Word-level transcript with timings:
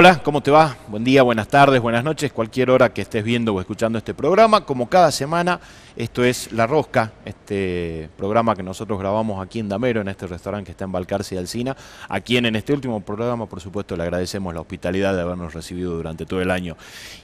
Hola, 0.00 0.22
¿cómo 0.22 0.40
te 0.40 0.52
va? 0.52 0.76
Buen 0.86 1.02
día, 1.02 1.24
buenas 1.24 1.48
tardes, 1.48 1.80
buenas 1.80 2.04
noches, 2.04 2.32
cualquier 2.32 2.70
hora 2.70 2.94
que 2.94 3.02
estés 3.02 3.24
viendo 3.24 3.52
o 3.52 3.58
escuchando 3.58 3.98
este 3.98 4.14
programa. 4.14 4.64
Como 4.64 4.88
cada 4.88 5.10
semana, 5.10 5.58
esto 5.96 6.22
es 6.22 6.52
La 6.52 6.68
Rosca, 6.68 7.10
este 7.24 8.08
programa 8.16 8.54
que 8.54 8.62
nosotros 8.62 8.96
grabamos 8.96 9.44
aquí 9.44 9.58
en 9.58 9.68
Damero, 9.68 10.00
en 10.00 10.06
este 10.06 10.28
restaurante 10.28 10.66
que 10.66 10.70
está 10.70 10.84
en 10.84 10.92
Balcarce 10.92 11.34
y 11.34 11.38
Alcina, 11.38 11.76
a 12.08 12.20
quien 12.20 12.46
en 12.46 12.54
este 12.54 12.72
último 12.72 13.00
programa, 13.00 13.46
por 13.46 13.60
supuesto, 13.60 13.96
le 13.96 14.04
agradecemos 14.04 14.54
la 14.54 14.60
hospitalidad 14.60 15.16
de 15.16 15.22
habernos 15.22 15.52
recibido 15.52 15.96
durante 15.96 16.26
todo 16.26 16.40
el 16.42 16.52
año. 16.52 16.76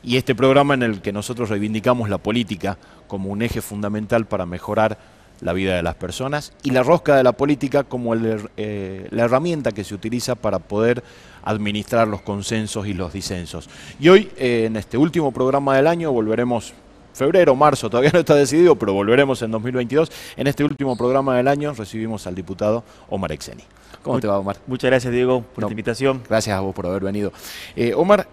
Y 0.02 0.16
este 0.16 0.34
programa 0.34 0.74
en 0.74 0.82
el 0.82 1.01
que 1.01 1.12
nosotros 1.12 1.51
reivindicamos 1.51 2.09
la 2.09 2.18
política 2.18 2.77
como 3.06 3.29
un 3.29 3.43
eje 3.43 3.60
fundamental 3.62 4.27
para 4.27 4.46
mejorar 4.46 4.98
la 5.44 5.52
vida 5.52 5.76
de 5.76 5.82
las 5.82 5.94
personas 5.94 6.52
y 6.62 6.70
la 6.70 6.82
rosca 6.82 7.16
de 7.16 7.22
la 7.22 7.32
política 7.32 7.84
como 7.84 8.14
el, 8.14 8.48
eh, 8.56 9.06
la 9.10 9.24
herramienta 9.24 9.72
que 9.72 9.84
se 9.84 9.94
utiliza 9.94 10.34
para 10.34 10.58
poder 10.58 11.04
administrar 11.42 12.08
los 12.08 12.22
consensos 12.22 12.86
y 12.86 12.94
los 12.94 13.12
disensos. 13.12 13.68
Y 14.00 14.08
hoy, 14.08 14.30
eh, 14.38 14.64
en 14.66 14.76
este 14.76 14.96
último 14.96 15.32
programa 15.32 15.76
del 15.76 15.86
año, 15.86 16.10
volveremos 16.10 16.72
febrero, 17.12 17.54
marzo, 17.54 17.90
todavía 17.90 18.10
no 18.12 18.20
está 18.20 18.34
decidido, 18.34 18.74
pero 18.76 18.94
volveremos 18.94 19.42
en 19.42 19.50
2022. 19.50 20.10
En 20.38 20.46
este 20.46 20.64
último 20.64 20.96
programa 20.96 21.36
del 21.36 21.46
año 21.46 21.74
recibimos 21.74 22.26
al 22.26 22.34
diputado 22.34 22.82
Omar 23.10 23.30
Exeni. 23.32 23.64
¿Cómo 24.02 24.20
te 24.20 24.26
va, 24.26 24.38
Omar? 24.38 24.56
Muchas 24.66 24.90
gracias, 24.90 25.12
Diego, 25.12 25.42
por 25.42 25.62
no, 25.62 25.68
la 25.68 25.72
invitación. 25.72 26.22
Gracias 26.26 26.56
a 26.56 26.60
vos 26.60 26.74
por 26.74 26.86
haber 26.86 27.04
venido. 27.04 27.34
Eh, 27.76 27.92
Omar, 27.95 28.26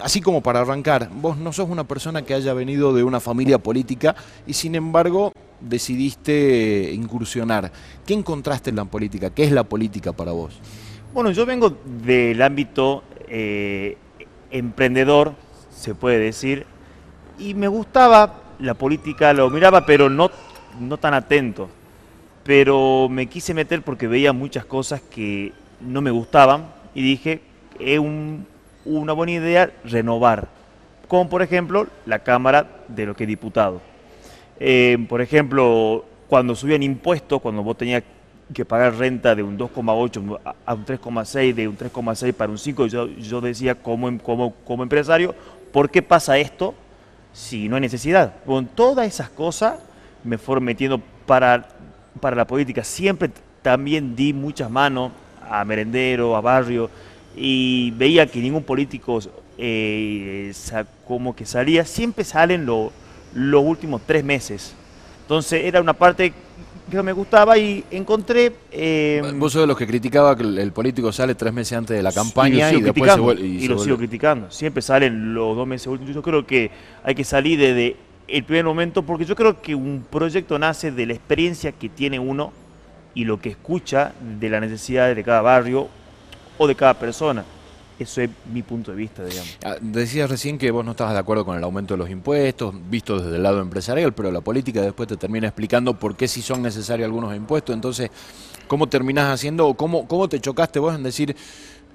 así 0.00 0.20
como 0.20 0.40
para 0.40 0.60
arrancar, 0.60 1.10
vos 1.12 1.36
no 1.36 1.52
sos 1.52 1.68
una 1.68 1.82
persona 1.82 2.22
que 2.22 2.34
haya 2.34 2.54
venido 2.54 2.94
de 2.94 3.02
una 3.02 3.18
familia 3.18 3.58
política 3.58 4.14
y 4.46 4.54
sin 4.54 4.76
embargo 4.76 5.32
decidiste 5.60 6.92
incursionar. 6.92 7.72
¿Qué 8.06 8.14
encontraste 8.14 8.70
en 8.70 8.76
la 8.76 8.84
política? 8.84 9.30
¿Qué 9.30 9.44
es 9.44 9.52
la 9.52 9.64
política 9.64 10.12
para 10.12 10.32
vos? 10.32 10.58
Bueno, 11.12 11.30
yo 11.30 11.46
vengo 11.46 11.76
del 12.04 12.40
ámbito 12.42 13.02
eh, 13.28 13.96
emprendedor, 14.50 15.34
se 15.70 15.94
puede 15.94 16.18
decir, 16.18 16.66
y 17.38 17.54
me 17.54 17.68
gustaba 17.68 18.42
la 18.58 18.74
política, 18.74 19.32
lo 19.32 19.50
miraba, 19.50 19.86
pero 19.86 20.08
no, 20.10 20.30
no 20.80 20.96
tan 20.98 21.14
atento. 21.14 21.68
Pero 22.44 23.08
me 23.10 23.26
quise 23.26 23.54
meter 23.54 23.82
porque 23.82 24.08
veía 24.08 24.32
muchas 24.32 24.64
cosas 24.64 25.00
que 25.00 25.52
no 25.80 26.00
me 26.00 26.10
gustaban 26.10 26.66
y 26.94 27.02
dije, 27.02 27.40
es 27.78 28.00
una 28.84 29.12
buena 29.12 29.32
idea 29.32 29.70
renovar, 29.84 30.48
como 31.06 31.28
por 31.28 31.42
ejemplo 31.42 31.86
la 32.06 32.20
Cámara 32.20 32.84
de 32.88 33.06
lo 33.06 33.14
que 33.14 33.24
es 33.24 33.28
diputado. 33.28 33.80
Eh, 34.60 34.98
por 35.08 35.20
ejemplo, 35.20 36.04
cuando 36.28 36.54
subían 36.54 36.82
impuestos, 36.82 37.40
cuando 37.40 37.62
vos 37.62 37.76
tenías 37.76 38.02
que 38.52 38.64
pagar 38.64 38.94
renta 38.96 39.34
de 39.34 39.42
un 39.42 39.58
2,8 39.58 40.40
a 40.64 40.74
un 40.74 40.86
3,6, 40.86 41.54
de 41.54 41.68
un 41.68 41.76
3,6 41.76 42.32
para 42.32 42.50
un 42.50 42.58
5, 42.58 42.86
yo, 42.86 43.40
decía 43.40 43.74
como, 43.74 44.18
como, 44.18 44.54
como 44.64 44.82
empresario, 44.82 45.34
¿por 45.72 45.90
qué 45.90 46.02
pasa 46.02 46.38
esto 46.38 46.74
si 47.32 47.68
no 47.68 47.76
hay 47.76 47.82
necesidad? 47.82 48.34
Con 48.44 48.66
todas 48.66 49.06
esas 49.06 49.30
cosas 49.30 49.78
me 50.24 50.38
fueron 50.38 50.64
metiendo 50.64 51.00
para, 51.26 51.68
para 52.20 52.36
la 52.36 52.46
política. 52.46 52.82
Siempre 52.84 53.30
también 53.62 54.16
di 54.16 54.32
muchas 54.32 54.70
manos 54.70 55.12
a 55.48 55.64
merendero, 55.64 56.36
a 56.36 56.40
barrio, 56.40 56.90
y 57.36 57.92
veía 57.92 58.26
que 58.26 58.40
ningún 58.40 58.64
político 58.64 59.20
eh, 59.56 60.52
como 61.06 61.34
que 61.34 61.46
salía, 61.46 61.84
siempre 61.84 62.24
salen 62.24 62.66
los 62.66 62.90
los 63.34 63.62
últimos 63.64 64.02
tres 64.06 64.24
meses. 64.24 64.74
Entonces 65.22 65.64
era 65.64 65.80
una 65.80 65.92
parte 65.92 66.32
que 66.90 67.02
me 67.02 67.12
gustaba 67.12 67.58
y 67.58 67.84
encontré... 67.90 68.52
Eh, 68.72 69.22
Vos 69.36 69.52
sos 69.52 69.62
de 69.62 69.66
los 69.66 69.76
que 69.76 69.86
criticaba 69.86 70.36
que 70.36 70.42
el 70.42 70.72
político 70.72 71.12
sale 71.12 71.34
tres 71.34 71.52
meses 71.52 71.76
antes 71.76 71.96
de 71.96 72.02
la 72.02 72.12
campaña 72.12 72.72
y, 72.72 72.80
después 72.80 73.12
se 73.12 73.20
vuelve... 73.20 73.46
Y, 73.46 73.68
lo 73.68 73.78
sigo 73.78 73.98
criticando. 73.98 74.50
Siempre 74.50 74.82
salen 74.82 75.34
los 75.34 75.54
dos 75.54 75.66
meses 75.66 75.86
últimos. 75.86 76.14
Yo 76.14 76.22
creo 76.22 76.46
que 76.46 76.70
hay 77.04 77.14
que 77.14 77.24
salir 77.24 77.58
desde 77.58 77.96
el 78.26 78.44
primer 78.44 78.64
momento 78.64 79.02
porque 79.02 79.24
yo 79.24 79.36
creo 79.36 79.60
que 79.60 79.74
un 79.74 80.04
proyecto 80.10 80.58
nace 80.58 80.90
de 80.90 81.06
la 81.06 81.12
experiencia 81.12 81.72
que 81.72 81.88
tiene 81.88 82.18
uno 82.18 82.52
y 83.14 83.24
lo 83.24 83.40
que 83.40 83.50
escucha 83.50 84.12
de 84.38 84.48
las 84.48 84.60
necesidades 84.60 85.16
de 85.16 85.24
cada 85.24 85.42
barrio 85.42 85.88
o 86.56 86.66
de 86.66 86.74
cada 86.74 86.94
persona. 86.94 87.44
Eso 87.98 88.20
es 88.20 88.30
mi 88.52 88.62
punto 88.62 88.92
de 88.92 88.96
vista, 88.96 89.24
digamos. 89.24 89.58
Ah, 89.64 89.76
decías 89.80 90.30
recién 90.30 90.56
que 90.56 90.70
vos 90.70 90.84
no 90.84 90.92
estabas 90.92 91.14
de 91.14 91.18
acuerdo 91.18 91.44
con 91.44 91.56
el 91.56 91.64
aumento 91.64 91.94
de 91.94 91.98
los 91.98 92.10
impuestos, 92.10 92.72
visto 92.88 93.18
desde 93.18 93.36
el 93.36 93.42
lado 93.42 93.60
empresarial, 93.60 94.12
pero 94.12 94.30
la 94.30 94.40
política 94.40 94.80
después 94.82 95.08
te 95.08 95.16
termina 95.16 95.48
explicando 95.48 95.94
por 95.94 96.14
qué 96.14 96.28
sí 96.28 96.40
son 96.40 96.62
necesarios 96.62 97.06
algunos 97.06 97.34
impuestos. 97.34 97.74
Entonces, 97.74 98.10
¿cómo 98.68 98.86
terminás 98.86 99.34
haciendo 99.34 99.66
o 99.66 99.74
cómo, 99.74 100.06
cómo 100.06 100.28
te 100.28 100.38
chocaste 100.40 100.78
vos 100.78 100.94
en 100.94 101.02
decir, 101.02 101.34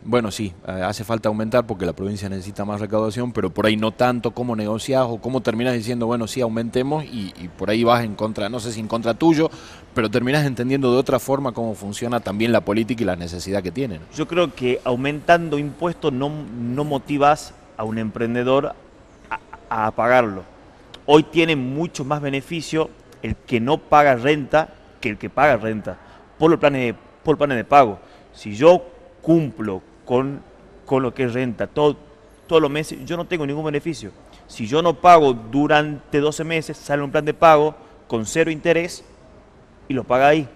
bueno, 0.05 0.31
sí, 0.31 0.53
eh, 0.67 0.71
hace 0.71 1.03
falta 1.03 1.29
aumentar 1.29 1.65
porque 1.65 1.85
la 1.85 1.93
provincia 1.93 2.27
necesita 2.29 2.65
más 2.65 2.81
recaudación, 2.81 3.31
pero 3.31 3.49
por 3.49 3.65
ahí 3.65 3.77
no 3.77 3.91
tanto, 3.91 4.31
¿cómo 4.31 4.55
negociás 4.55 5.05
o 5.07 5.17
cómo 5.17 5.41
terminas 5.41 5.73
diciendo, 5.73 6.07
bueno, 6.07 6.27
sí, 6.27 6.41
aumentemos 6.41 7.05
y, 7.05 7.31
por 7.57 7.69
ahí 7.69 7.83
vas 7.83 8.03
en 8.03 8.15
contra, 8.15 8.49
no 8.49 8.59
sé 8.59 8.71
si 8.71 8.79
en 8.79 8.87
contra 8.87 9.13
tuyo, 9.13 9.49
pero 9.93 10.09
terminas 10.09 10.45
entendiendo 10.45 10.91
de 10.91 10.97
otra 10.97 11.19
forma 11.19 11.51
cómo 11.51 11.75
funciona 11.75 12.19
también 12.19 12.51
la 12.51 12.61
política 12.61 13.03
y 13.03 13.05
la 13.05 13.15
necesidad 13.15 13.63
que 13.63 13.71
tienen? 13.71 14.01
Yo 14.15 14.27
creo 14.27 14.53
que 14.53 14.81
aumentando 14.83 15.57
impuestos 15.57 16.11
no, 16.11 16.29
no 16.29 16.83
motivas 16.83 17.53
a 17.77 17.83
un 17.83 17.97
emprendedor 17.97 18.75
a, 19.69 19.87
a 19.87 19.91
pagarlo. 19.91 20.43
Hoy 21.05 21.23
tiene 21.23 21.55
mucho 21.55 22.05
más 22.05 22.21
beneficio 22.21 22.89
el 23.21 23.35
que 23.35 23.59
no 23.59 23.77
paga 23.77 24.15
renta 24.15 24.73
que 24.99 25.09
el 25.09 25.17
que 25.17 25.29
paga 25.29 25.57
renta 25.57 25.97
por 26.37 26.49
los 26.49 26.59
planes 26.59 26.81
de, 26.81 26.95
por 27.23 27.37
planes 27.37 27.57
de 27.57 27.63
pago. 27.63 27.99
Si 28.33 28.55
yo 28.55 28.83
cumplo 29.21 29.81
con, 30.05 30.41
con 30.85 31.03
lo 31.03 31.13
que 31.13 31.23
es 31.23 31.33
renta 31.33 31.67
todo, 31.67 31.97
todos 32.47 32.61
los 32.61 32.71
meses, 32.71 32.99
yo 33.05 33.17
no 33.17 33.25
tengo 33.25 33.45
ningún 33.45 33.65
beneficio. 33.65 34.11
Si 34.47 34.67
yo 34.67 34.81
no 34.81 34.93
pago 34.93 35.33
durante 35.33 36.19
12 36.19 36.43
meses, 36.43 36.77
sale 36.77 37.01
un 37.01 37.11
plan 37.11 37.25
de 37.25 37.33
pago 37.33 37.75
con 38.07 38.25
cero 38.25 38.51
interés 38.51 39.03
y 39.87 39.93
lo 39.93 40.03
paga 40.03 40.27
ahí. 40.27 40.47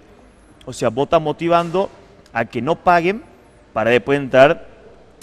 O 0.66 0.74
sea, 0.74 0.90
vos 0.90 1.06
estás 1.06 1.22
motivando 1.22 1.90
a 2.34 2.46
que 2.46 2.62
no 2.62 2.76
paguen 2.76 3.24
para 3.74 3.90
después 3.90 4.20
entrar 4.20 4.68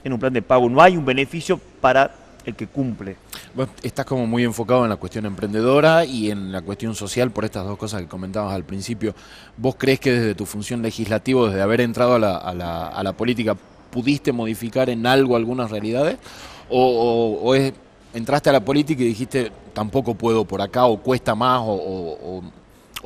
en 0.03 0.13
un 0.13 0.19
plan 0.19 0.33
de 0.33 0.43
pago. 0.43 0.69
No 0.69 0.81
hay 0.81 0.97
un 0.97 1.05
beneficio 1.05 1.61
para 1.81 2.11
el 2.45 2.55
que 2.55 2.67
cumple. 2.67 3.17
estás 3.83 4.05
como 4.05 4.27
muy 4.27 4.45
enfocado 4.45 4.85
en 4.85 4.91
la 4.91 4.97
cuestión 4.97 5.27
emprendedora 5.27 6.05
y 6.05 6.31
en 6.31 6.53
la 6.53 6.63
cuestión 6.63 6.95
social 6.95 7.31
por 7.31 7.45
estas 7.45 7.65
dos 7.65 7.79
cosas 7.79 8.03
que 8.03 8.09
comentabas 8.09 8.55
al 8.55 8.65
principio. 8.65 9.15
¿Vos 9.57 9.77
crees 9.79 10.01
que 10.01 10.13
desde 10.13 10.35
tu 10.35 10.47
función 10.47 10.83
legislativa, 10.83 11.47
desde 11.47 11.63
haber 11.63 11.81
entrado 11.81 12.15
a 12.15 12.19
la, 12.19 12.37
a 12.37 12.55
la, 12.55 12.89
a 12.89 13.03
la 13.03 13.13
política, 13.13 13.57
pudiste 13.95 14.33
modificar 14.33 14.91
en 14.91 15.07
algo 15.07 15.37
algunas 15.37 15.71
realidades? 15.71 16.19
¿O, 16.69 17.55
entraste 18.13 18.51
a 18.51 18.53
la 18.53 18.65
política 18.65 19.03
y 19.03 19.07
dijiste, 19.07 19.53
tampoco 19.73 20.15
puedo 20.15 20.45
por 20.45 20.61
acá, 20.61 20.87
o 20.87 20.97
cuesta 20.99 21.37
más, 21.37 21.61
o, 21.65 22.43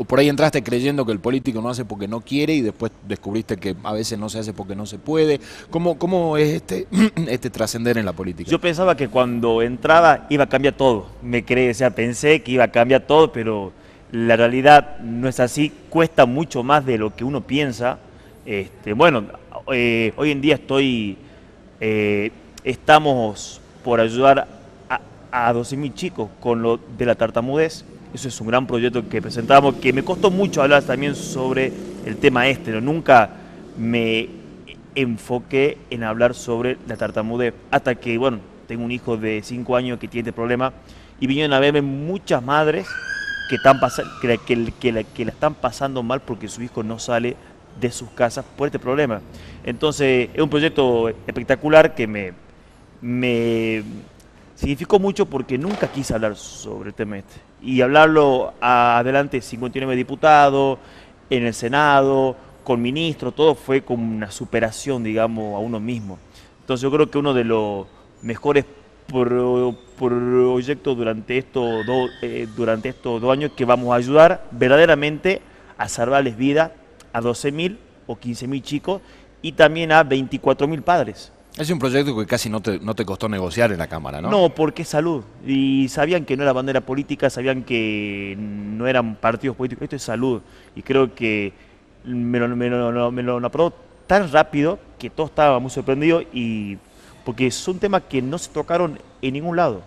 por 0.06 0.19
ahí 0.19 0.28
entraste 0.28 0.62
creyendo 0.62 1.04
que 1.04 1.12
el 1.12 1.19
político 1.19 1.60
no 1.60 1.69
hace 1.69 1.84
porque 1.84 2.06
no 2.06 2.21
quiere 2.21 2.54
y 2.54 2.60
después 2.60 2.93
descubriste 3.06 3.56
que 3.56 3.75
a 3.82 3.93
veces 3.93 4.19
no 4.19 4.28
se 4.28 4.38
hace 4.38 4.54
porque 4.54 4.77
no 4.77 4.87
se 4.87 4.97
puede? 4.97 5.41
¿Cómo, 5.71 5.98
cómo 5.98 6.37
es 6.38 6.54
este, 6.54 6.87
este 7.28 7.50
trascender 7.50 7.98
en 7.98 8.06
la 8.06 8.12
política? 8.15 8.48
Yo 8.50 8.60
pensaba 8.60 8.97
que 8.97 9.09
cuando 9.09 9.60
entraba 9.60 10.27
iba 10.31 10.44
a 10.44 10.48
cambiar 10.48 10.75
todo, 10.75 11.09
me 11.21 11.44
creí, 11.44 11.69
o 11.69 11.75
sea, 11.75 11.91
pensé 11.91 12.43
que 12.43 12.53
iba 12.53 12.65
a 12.65 12.72
cambiar 12.72 13.03
todo, 13.03 13.31
pero 13.32 13.72
la 14.12 14.37
realidad 14.37 14.98
no 15.00 15.28
es 15.28 15.38
así, 15.41 15.71
cuesta 15.91 16.25
mucho 16.25 16.62
más 16.62 16.87
de 16.87 16.97
lo 16.97 17.15
que 17.15 17.25
uno 17.25 17.47
piensa. 17.47 17.98
Este, 18.47 18.94
bueno, 18.94 19.25
eh, 19.73 20.12
hoy 20.17 20.31
en 20.31 20.41
día 20.41 20.55
estoy, 20.55 21.17
eh, 21.81 22.31
estamos 22.65 23.60
por 23.84 24.01
ayudar 24.01 24.47
a, 24.89 25.48
a 25.48 25.53
12.000 25.53 25.95
chicos 25.95 26.31
con 26.41 26.63
lo 26.63 26.78
de 26.97 27.07
la 27.07 27.15
tartamudez. 27.15 27.84
Eso 28.15 28.28
es 28.28 28.41
un 28.41 28.47
gran 28.48 28.66
proyecto 28.66 29.07
que 29.09 29.21
presentamos, 29.21 29.75
que 29.77 29.92
me 29.92 30.03
costó 30.03 30.31
mucho 30.31 30.63
hablar 30.63 30.83
también 30.83 31.15
sobre 31.15 31.72
el 32.07 32.16
tema 32.16 32.48
este, 32.48 32.66
pero 32.66 32.81
nunca 32.81 33.31
me 33.77 34.28
enfoqué 34.95 35.78
en 35.91 36.04
hablar 36.04 36.34
sobre 36.34 36.78
la 36.87 36.97
tartamudez, 36.97 37.54
hasta 37.71 37.95
que, 37.95 38.16
bueno, 38.19 38.41
tengo 38.66 38.84
un 38.84 38.91
hijo 38.91 39.16
de 39.16 39.42
5 39.45 39.77
años 39.77 39.98
que 39.98 40.09
tiene 40.09 40.28
este 40.28 40.33
problema, 40.33 40.72
y 41.21 41.27
vinieron 41.27 41.53
a 41.53 41.60
verme 41.60 41.83
muchas 41.83 42.42
madres 42.42 42.89
que, 43.48 43.57
están 43.57 43.81
que 44.81 45.25
la 45.25 45.31
están 45.31 45.54
pasando 45.54 46.03
mal 46.03 46.21
porque 46.21 46.48
su 46.48 46.63
hijo 46.63 46.83
no 46.83 46.98
sale 46.98 47.37
de 47.80 47.91
sus 47.91 48.09
casas 48.10 48.45
por 48.57 48.69
este 48.69 48.78
problema. 48.78 49.21
Entonces, 49.65 50.30
es 50.33 50.41
un 50.41 50.48
proyecto 50.48 51.09
espectacular 51.09 51.95
que 51.95 52.07
me, 52.07 52.33
me 53.01 53.83
significó 54.54 54.98
mucho 54.98 55.27
porque 55.27 55.59
nunca 55.59 55.89
quise 55.89 56.15
hablar 56.15 56.36
sobre 56.36 56.91
el 56.91 56.95
tema 56.95 57.19
este. 57.19 57.41
Y 57.63 57.80
hablarlo 57.80 58.54
adelante 58.60 59.41
59 59.41 59.97
diputados, 59.97 60.78
en 61.30 61.47
el 61.47 61.54
Senado, 61.54 62.36
con 62.65 62.83
ministros, 62.83 63.34
todo 63.34 63.54
fue 63.54 63.83
como 63.83 64.04
una 64.04 64.30
superación, 64.30 65.03
digamos, 65.03 65.54
a 65.54 65.59
uno 65.59 65.80
mismo. 65.80 66.19
Entonces 66.60 66.83
yo 66.83 66.91
creo 66.91 67.10
que 67.10 67.19
uno 67.19 67.33
de 67.34 67.45
los 67.45 67.86
mejores 68.22 68.65
proyectos 69.98 70.97
durante 70.97 71.39
estos, 71.39 71.86
dos, 71.86 72.10
eh, 72.21 72.47
durante 72.54 72.91
estos 72.91 73.22
dos 73.22 73.33
años 73.33 73.53
que 73.57 73.65
vamos 73.65 73.91
a 73.92 73.97
ayudar 73.97 74.45
verdaderamente 74.51 75.41
a 75.78 75.89
salvarles 75.89 76.36
vida 76.36 76.72
a 77.13 77.21
12.000 77.21 77.77
o 78.07 78.16
15.000 78.16 78.63
chicos 78.63 79.03
y 79.43 79.53
también 79.53 79.93
a 79.93 80.05
24.000 80.05 80.83
padres. 80.83 81.33
Es 81.57 81.71
un 81.71 81.78
proyecto 81.78 82.16
que 82.16 82.25
casi 82.25 82.49
no 82.49 82.60
te, 82.60 82.78
no 82.78 82.95
te 82.95 83.05
costó 83.05 83.28
negociar 83.28 83.72
en 83.72 83.78
la 83.78 83.89
Cámara, 83.89 84.21
¿no? 84.21 84.31
No, 84.31 84.55
porque 84.55 84.83
es 84.83 84.89
salud. 84.89 85.25
Y 85.45 85.89
sabían 85.89 86.25
que 86.25 86.37
no 86.37 86.45
era 86.45 86.53
bandera 86.53 86.81
política, 86.81 87.31
sabían 87.31 87.65
que 87.65 88.37
no 88.39 88.87
eran 88.87 89.16
partidos 89.16 89.57
políticos. 89.57 89.83
Esto 89.84 89.97
es 89.97 90.03
salud. 90.03 90.41
Y 90.77 90.83
creo 90.83 91.15
que 91.15 91.53
me 92.05 92.39
lo, 92.39 92.49
me 92.55 92.71
lo, 92.71 93.11
me 93.11 93.22
lo 93.25 93.45
aprobó 93.45 93.75
tan 94.07 94.31
rápido 94.31 94.78
que 94.99 95.11
todo 95.11 95.27
estaba 95.27 95.59
muy 95.59 95.71
sorprendido 95.71 96.22
y 96.33 96.78
porque 97.25 97.51
son 97.51 97.78
temas 97.78 98.03
que 98.09 98.22
no 98.22 98.39
se 98.39 98.51
tocaron 98.51 98.99
en 99.21 99.34
ningún 99.34 99.57
lado. 99.57 99.83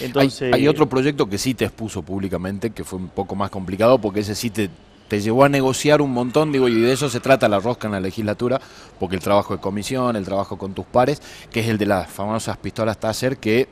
Entonces, 0.00 0.54
hay, 0.54 0.62
hay, 0.62 0.68
otro 0.68 0.88
proyecto 0.88 1.28
que 1.28 1.36
sí 1.36 1.54
te 1.54 1.64
expuso 1.64 2.02
públicamente, 2.02 2.70
que 2.70 2.84
fue 2.84 2.98
un 2.98 3.08
poco 3.08 3.34
más 3.34 3.50
complicado, 3.50 3.98
porque 4.00 4.20
ese 4.20 4.34
sí 4.34 4.50
te, 4.50 4.70
te 5.08 5.20
llevó 5.20 5.44
a 5.44 5.48
negociar 5.48 6.02
un 6.02 6.12
montón, 6.12 6.52
digo, 6.52 6.68
y 6.68 6.80
de 6.80 6.92
eso 6.92 7.08
se 7.08 7.20
trata 7.20 7.48
la 7.48 7.60
rosca 7.60 7.86
en 7.86 7.92
la 7.92 8.00
legislatura, 8.00 8.60
porque 8.98 9.16
el 9.16 9.22
trabajo 9.22 9.54
de 9.54 9.60
comisión, 9.60 10.16
el 10.16 10.24
trabajo 10.24 10.58
con 10.58 10.74
tus 10.74 10.84
pares, 10.86 11.22
que 11.50 11.60
es 11.60 11.68
el 11.68 11.78
de 11.78 11.86
las 11.86 12.10
famosas 12.10 12.56
pistolas 12.56 12.98
Taser, 12.98 13.38
que, 13.38 13.68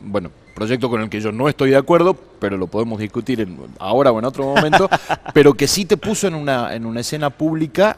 bueno, 0.00 0.30
proyecto 0.54 0.88
con 0.88 1.02
el 1.02 1.10
que 1.10 1.20
yo 1.20 1.32
no 1.32 1.48
estoy 1.48 1.70
de 1.70 1.76
acuerdo, 1.76 2.14
pero 2.14 2.56
lo 2.56 2.66
podemos 2.66 2.98
discutir 2.98 3.40
en, 3.40 3.58
ahora 3.78 4.10
o 4.10 4.18
en 4.18 4.24
otro 4.24 4.44
momento, 4.44 4.88
pero 5.34 5.54
que 5.54 5.68
sí 5.68 5.84
te 5.84 5.96
puso 5.96 6.26
en 6.26 6.34
una, 6.34 6.74
en 6.74 6.86
una 6.86 7.00
escena 7.00 7.30
pública 7.30 7.96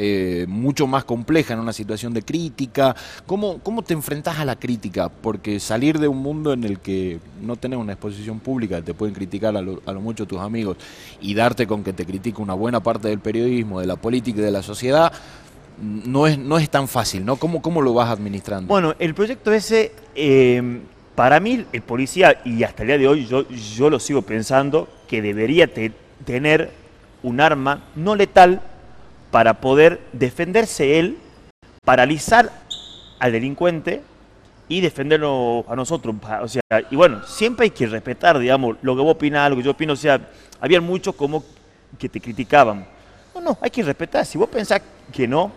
eh, 0.00 0.46
mucho 0.48 0.86
más 0.86 1.02
compleja, 1.02 1.54
en 1.54 1.60
una 1.60 1.72
situación 1.72 2.14
de 2.14 2.22
crítica. 2.22 2.94
¿Cómo, 3.26 3.58
¿Cómo 3.58 3.82
te 3.82 3.94
enfrentas 3.94 4.38
a 4.38 4.44
la 4.44 4.54
crítica? 4.54 5.08
Porque 5.08 5.58
salir 5.58 5.98
de 5.98 6.06
un 6.06 6.18
mundo 6.18 6.52
en 6.52 6.62
el 6.62 6.78
que 6.78 7.18
no 7.42 7.56
tenés 7.56 7.80
una 7.80 7.94
exposición 7.94 8.38
pública, 8.38 8.80
te 8.80 8.94
pueden 8.94 9.12
criticar 9.12 9.56
a 9.56 9.60
lo, 9.60 9.82
a 9.84 9.92
lo 9.92 10.00
mucho 10.00 10.24
tus 10.24 10.38
amigos, 10.38 10.76
y 11.20 11.34
darte 11.34 11.66
con 11.66 11.82
que 11.82 11.92
te 11.92 12.06
critique 12.06 12.40
una 12.40 12.54
buena 12.54 12.80
parte 12.80 13.08
del 13.08 13.18
periodismo, 13.18 13.80
de 13.80 13.88
la 13.88 13.96
política 13.96 14.38
y 14.38 14.44
de 14.44 14.52
la 14.52 14.62
sociedad, 14.62 15.12
no 15.82 16.28
es, 16.28 16.38
no 16.38 16.58
es 16.58 16.70
tan 16.70 16.86
fácil, 16.86 17.24
¿no? 17.24 17.34
¿Cómo, 17.34 17.60
¿Cómo 17.60 17.82
lo 17.82 17.92
vas 17.92 18.08
administrando? 18.08 18.68
Bueno, 18.68 18.94
el 19.00 19.14
proyecto 19.14 19.52
ese, 19.52 19.90
eh, 20.14 20.80
para 21.16 21.40
mí, 21.40 21.66
el 21.72 21.82
policía, 21.82 22.40
y 22.44 22.62
hasta 22.62 22.84
el 22.84 22.86
día 22.86 22.98
de 22.98 23.08
hoy 23.08 23.26
yo, 23.26 23.48
yo 23.48 23.90
lo 23.90 23.98
sigo 23.98 24.22
pensando, 24.22 24.88
que 25.08 25.22
debería 25.22 25.66
te, 25.66 25.90
tener 26.24 26.70
un 27.24 27.40
arma 27.40 27.82
no 27.96 28.14
letal, 28.14 28.62
para 29.30 29.60
poder 29.60 30.00
defenderse 30.12 30.98
él, 30.98 31.18
paralizar 31.84 32.50
al 33.18 33.32
delincuente 33.32 34.02
y 34.68 34.80
defendernos 34.80 35.64
a 35.68 35.76
nosotros. 35.76 36.14
O 36.42 36.48
sea, 36.48 36.62
y 36.90 36.96
bueno, 36.96 37.22
siempre 37.26 37.64
hay 37.64 37.70
que 37.70 37.86
respetar, 37.86 38.38
digamos, 38.38 38.76
lo 38.82 38.94
que 38.94 39.02
vos 39.02 39.14
opinás, 39.14 39.50
lo 39.50 39.56
que 39.56 39.62
yo 39.62 39.70
opino. 39.72 39.94
O 39.94 39.96
sea, 39.96 40.20
había 40.60 40.80
muchos 40.80 41.14
como 41.14 41.44
que 41.98 42.08
te 42.08 42.20
criticaban. 42.20 42.86
No, 43.34 43.40
no, 43.40 43.58
hay 43.60 43.70
que 43.70 43.82
respetar. 43.82 44.24
Si 44.26 44.38
vos 44.38 44.48
pensás 44.48 44.82
que 45.12 45.26
no, 45.26 45.52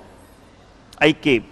hay 0.98 1.14
que 1.16 1.44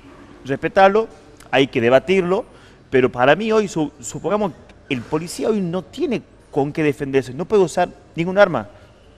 respetarlo, 0.46 1.08
hay 1.52 1.68
que 1.68 1.82
debatirlo. 1.82 2.46
Pero 2.90 3.12
para 3.12 3.36
mí 3.36 3.52
hoy, 3.52 3.68
supongamos, 3.68 4.54
el 4.90 5.02
policía 5.02 5.50
hoy 5.50 5.62
no 5.62 5.84
tiene 5.84 6.24
con 6.50 6.74
qué 6.74 6.82
defenderse, 6.82 7.34
no 7.34 7.46
puede 7.46 7.64
usar 7.64 7.90
ningún 8.16 8.38
arma. 8.38 8.68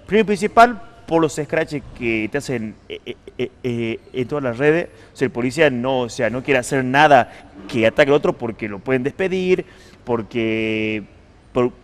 Primero 0.06 0.26
principal, 0.26 0.82
por 1.08 1.22
los 1.22 1.34
scratches 1.34 1.84
que 1.98 2.30
te 2.32 2.38
hacen 2.38 2.76
eh, 2.88 3.16
eh, 3.38 3.52
eh, 3.64 4.00
en 4.14 4.28
todas 4.28 4.44
las 4.44 4.58
redes. 4.58 4.90
O 5.14 5.16
sea, 5.16 5.26
el 5.26 5.32
policía 5.32 5.70
no, 5.70 6.02
o 6.02 6.10
sea, 6.10 6.30
no 6.30 6.44
quiere 6.44 6.60
hacer 6.60 6.84
nada 6.84 7.52
que 7.68 7.86
ataque 7.86 8.10
al 8.10 8.16
otro 8.16 8.34
porque 8.34 8.68
lo 8.68 8.80
pueden 8.80 9.04
despedir, 9.04 9.66
porque, 10.04 11.04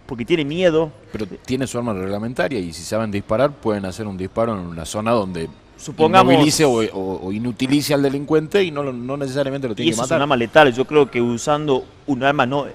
porque 0.05 0.25
tiene 0.25 0.45
miedo. 0.45 0.91
Pero 1.11 1.25
tiene 1.45 1.67
su 1.67 1.77
arma 1.77 1.93
reglamentaria 1.93 2.59
y 2.59 2.73
si 2.73 2.83
saben 2.83 3.11
disparar 3.11 3.51
pueden 3.51 3.85
hacer 3.85 4.07
un 4.07 4.17
disparo 4.17 4.53
en 4.53 4.65
una 4.65 4.85
zona 4.85 5.11
donde 5.11 5.49
supongamos 5.77 6.33
inmovilice 6.33 6.65
o, 6.65 6.71
o, 6.71 7.27
o, 7.27 7.31
inutilice 7.31 7.93
al 7.93 8.01
delincuente 8.01 8.63
y 8.63 8.71
no, 8.71 8.91
no 8.91 9.17
necesariamente 9.17 9.67
lo 9.67 9.75
tiene 9.75 9.89
y 9.89 9.91
que 9.91 9.97
matar. 9.97 10.15
es 10.15 10.17
un 10.17 10.21
arma 10.23 10.35
letal. 10.35 10.73
Yo 10.73 10.85
creo 10.85 11.09
que 11.11 11.21
usando 11.21 11.85
un 12.07 12.23
arma 12.23 12.45
no, 12.45 12.65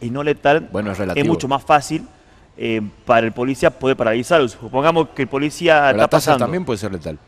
no 0.00 0.22
letal 0.22 0.68
bueno, 0.70 0.92
es, 0.92 0.98
relativo. 0.98 1.22
es 1.22 1.28
mucho 1.28 1.48
más 1.48 1.62
fácil 1.62 2.06
eh, 2.56 2.80
para 3.06 3.26
el 3.26 3.32
policía 3.32 3.70
poder 3.70 3.96
paralizarlo. 3.96 4.48
Supongamos 4.48 5.08
que 5.10 5.22
el 5.22 5.28
policía 5.28 5.74
Pero 5.76 5.88
está 5.90 5.96
la 5.96 6.08
taser 6.08 6.26
pasando. 6.32 6.44
también 6.44 6.64
puede 6.64 6.78
ser 6.78 6.92
letal. 6.92 7.18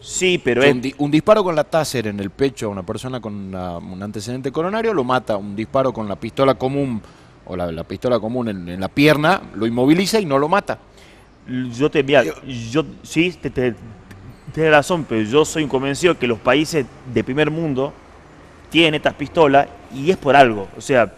Sí, 0.00 0.40
pero 0.42 0.60
O 0.60 0.62
sea, 0.62 0.70
es, 0.70 0.74
un, 0.76 0.80
di- 0.80 0.94
un 0.98 1.10
disparo 1.10 1.44
con 1.44 1.54
la 1.54 1.64
taser 1.64 2.06
en 2.06 2.18
el 2.20 2.30
pecho 2.30 2.66
a 2.66 2.68
una 2.70 2.82
persona 2.82 3.20
con 3.20 3.34
una- 3.34 3.76
un 3.78 4.02
antecedente 4.02 4.50
coronario 4.50 4.94
lo 4.94 5.04
mata. 5.04 5.36
Un 5.36 5.54
disparo 5.54 5.92
con 5.92 6.08
la 6.08 6.16
pistola 6.16 6.54
común 6.54 7.02
o 7.46 7.54
la, 7.56 7.70
la 7.70 7.84
pistola 7.84 8.18
común 8.18 8.48
en, 8.48 8.68
en 8.68 8.80
la 8.80 8.88
pierna 8.88 9.42
lo 9.54 9.66
inmoviliza 9.66 10.18
y 10.20 10.24
no 10.26 10.38
lo 10.38 10.48
mata. 10.48 10.78
yo 11.76 11.90
te 11.90 12.02
mira, 12.02 12.22
yo 12.70 12.84
sí 13.02 13.32
te, 13.32 13.50
te- 13.50 13.74
tienes 14.54 14.72
razón, 14.72 15.04
pero 15.08 15.22
yo 15.22 15.44
soy 15.44 15.66
convencido 15.66 16.18
que 16.18 16.26
los 16.26 16.38
países 16.38 16.86
de 17.12 17.24
primer 17.24 17.50
mundo 17.50 17.92
tienen 18.70 18.94
estas 18.94 19.14
pistolas 19.14 19.68
y 19.94 20.10
es 20.10 20.16
por 20.16 20.34
algo. 20.36 20.68
O 20.76 20.80
sea, 20.80 21.06
yo 21.06 21.12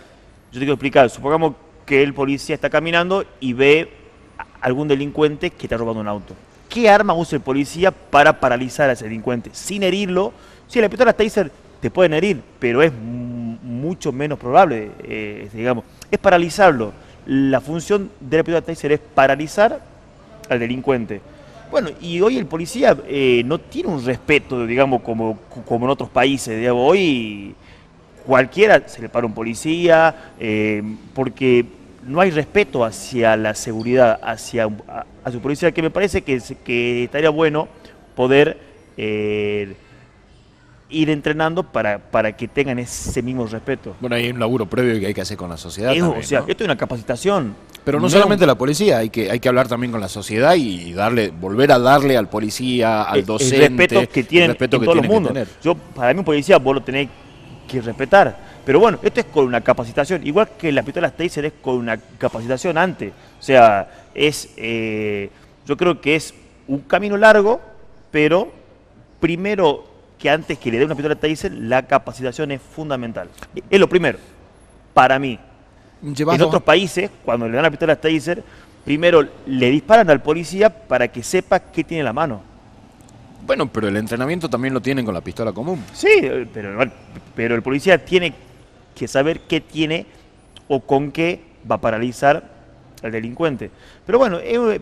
te 0.54 0.58
quiero 0.58 0.72
explicar, 0.74 1.08
supongamos 1.10 1.54
que 1.86 2.02
el 2.02 2.14
policía 2.14 2.54
está 2.54 2.70
caminando 2.70 3.24
y 3.40 3.52
ve 3.52 3.90
a 4.38 4.66
algún 4.66 4.88
delincuente 4.88 5.50
que 5.50 5.66
está 5.66 5.76
robando 5.76 6.00
un 6.00 6.08
auto. 6.08 6.34
¿Qué 6.68 6.88
arma 6.88 7.12
usa 7.14 7.36
el 7.36 7.42
policía 7.42 7.90
para 7.90 8.40
paralizar 8.40 8.88
a 8.88 8.92
ese 8.92 9.04
delincuente? 9.04 9.50
Sin 9.52 9.82
herirlo. 9.82 10.32
Si 10.68 10.80
la 10.80 10.88
pistola 10.88 11.12
taser 11.12 11.50
te 11.80 11.90
pueden 11.90 12.14
herir, 12.14 12.40
pero 12.58 12.82
es 12.82 12.92
mu- 12.92 13.58
mucho 13.62 14.10
menos 14.12 14.38
probable, 14.38 14.90
eh, 15.02 15.48
digamos. 15.52 15.84
Es 16.10 16.18
paralizarlo. 16.18 16.92
La 17.26 17.60
función 17.60 18.10
de 18.20 18.36
la 18.38 18.42
pistola 18.42 18.62
taser 18.64 18.92
es 18.92 19.00
paralizar 19.00 19.80
al 20.48 20.58
delincuente. 20.58 21.20
Bueno, 21.70 21.90
y 22.00 22.20
hoy 22.20 22.38
el 22.38 22.46
policía 22.46 22.96
eh, 23.06 23.42
no 23.44 23.58
tiene 23.58 23.88
un 23.88 24.04
respeto, 24.04 24.66
digamos, 24.66 25.02
como, 25.02 25.38
como 25.66 25.86
en 25.86 25.90
otros 25.90 26.08
países. 26.08 26.58
Digamos. 26.58 26.90
Hoy 26.90 27.54
cualquiera 28.22 28.86
se 28.88 29.02
le 29.02 29.08
para 29.08 29.26
un 29.26 29.34
policía, 29.34 30.32
eh, 30.38 30.82
porque 31.14 31.64
no 32.06 32.20
hay 32.20 32.30
respeto 32.30 32.84
hacia 32.84 33.36
la 33.36 33.54
seguridad, 33.54 34.18
hacia, 34.22 34.68
a, 35.24 35.30
su 35.30 35.40
policía, 35.40 35.72
que 35.72 35.82
me 35.82 35.90
parece 35.90 36.22
que, 36.22 36.40
que 36.64 37.04
estaría 37.04 37.30
bueno 37.30 37.68
poder 38.16 38.58
eh, 38.96 39.74
ir 40.90 41.08
entrenando 41.10 41.62
para, 41.62 41.98
para 41.98 42.36
que 42.36 42.48
tengan 42.48 42.78
ese 42.78 43.22
mismo 43.22 43.46
respeto. 43.46 43.96
Bueno, 44.00 44.16
hay 44.16 44.28
un 44.30 44.38
laburo 44.38 44.66
previo 44.66 45.00
que 45.00 45.06
hay 45.06 45.14
que 45.14 45.22
hacer 45.22 45.36
con 45.36 45.48
la 45.48 45.56
sociedad. 45.56 45.92
Es- 45.92 46.00
también, 46.00 46.20
o 46.20 46.22
sea, 46.26 46.40
¿no? 46.40 46.46
esto 46.48 46.64
es 46.64 46.68
una 46.68 46.76
capacitación. 46.76 47.54
Pero 47.84 47.98
no 47.98 48.08
solamente 48.08 48.46
la 48.46 48.54
policía, 48.56 48.98
hay 48.98 49.10
que, 49.10 49.28
hay 49.30 49.40
que 49.40 49.48
hablar 49.48 49.66
también 49.66 49.90
con 49.90 50.00
la 50.00 50.08
sociedad 50.08 50.54
y 50.54 50.92
darle, 50.92 51.30
volver 51.30 51.72
a 51.72 51.78
darle 51.80 52.16
al 52.16 52.28
policía, 52.28 53.02
al 53.02 53.20
el- 53.20 53.26
docente, 53.26 53.56
el 53.64 53.76
respeto 53.78 54.08
que 54.12 54.22
tienen 54.24 54.50
el 54.50 54.56
respeto 54.56 54.76
en 54.76 54.82
que 54.82 55.00
que 55.00 55.08
mundos. 55.08 55.32
tener. 55.32 55.48
Yo, 55.62 55.74
para 55.74 56.12
mí 56.12 56.18
un 56.20 56.24
policía 56.24 56.58
vos 56.58 56.74
lo 56.76 56.82
tenés 56.82 57.08
que 57.68 57.80
respetar. 57.80 58.36
Pero 58.64 58.78
bueno, 58.78 58.98
esto 59.02 59.20
es 59.20 59.26
con 59.26 59.46
una 59.46 59.60
capacitación, 59.60 60.26
igual 60.26 60.50
que 60.58 60.70
las 60.70 60.84
pistolas 60.84 61.16
Taser 61.16 61.46
es 61.46 61.52
con 61.60 61.76
una 61.76 61.96
capacitación 61.96 62.78
antes. 62.78 63.12
O 63.38 63.42
sea, 63.42 63.88
es, 64.14 64.50
eh, 64.56 65.30
yo 65.66 65.76
creo 65.76 66.00
que 66.00 66.16
es 66.16 66.34
un 66.68 66.80
camino 66.80 67.16
largo, 67.16 67.60
pero 68.10 68.52
primero 69.18 69.84
que 70.18 70.30
antes 70.30 70.58
que 70.58 70.70
le 70.70 70.78
dé 70.78 70.84
una 70.84 70.94
pistola 70.94 71.16
Taser, 71.16 71.52
la 71.52 71.82
capacitación 71.82 72.52
es 72.52 72.60
fundamental. 72.62 73.28
Es 73.68 73.80
lo 73.80 73.88
primero, 73.88 74.18
para 74.94 75.18
mí. 75.18 75.38
En 76.02 76.42
otros 76.42 76.62
países, 76.62 77.10
cuando 77.24 77.48
le 77.48 77.54
dan 77.54 77.64
la 77.64 77.70
pistola 77.70 77.96
Taser, 77.96 78.42
primero 78.84 79.26
le 79.46 79.70
disparan 79.70 80.08
al 80.10 80.22
policía 80.22 80.70
para 80.70 81.08
que 81.08 81.22
sepa 81.22 81.58
qué 81.58 81.82
tiene 81.82 82.00
en 82.00 82.06
la 82.06 82.12
mano. 82.12 82.51
Bueno, 83.46 83.70
pero 83.72 83.88
el 83.88 83.96
entrenamiento 83.96 84.48
también 84.48 84.72
lo 84.74 84.80
tienen 84.80 85.04
con 85.04 85.14
la 85.14 85.20
pistola 85.20 85.52
común. 85.52 85.82
Sí, 85.92 86.08
pero, 86.52 86.78
pero 87.34 87.54
el 87.54 87.62
policía 87.62 88.04
tiene 88.04 88.32
que 88.94 89.08
saber 89.08 89.40
qué 89.40 89.60
tiene 89.60 90.06
o 90.68 90.80
con 90.80 91.10
qué 91.10 91.40
va 91.70 91.76
a 91.76 91.80
paralizar 91.80 92.48
al 93.02 93.10
delincuente. 93.12 93.70
Pero 94.06 94.18
bueno, 94.18 94.38
eh, 94.40 94.80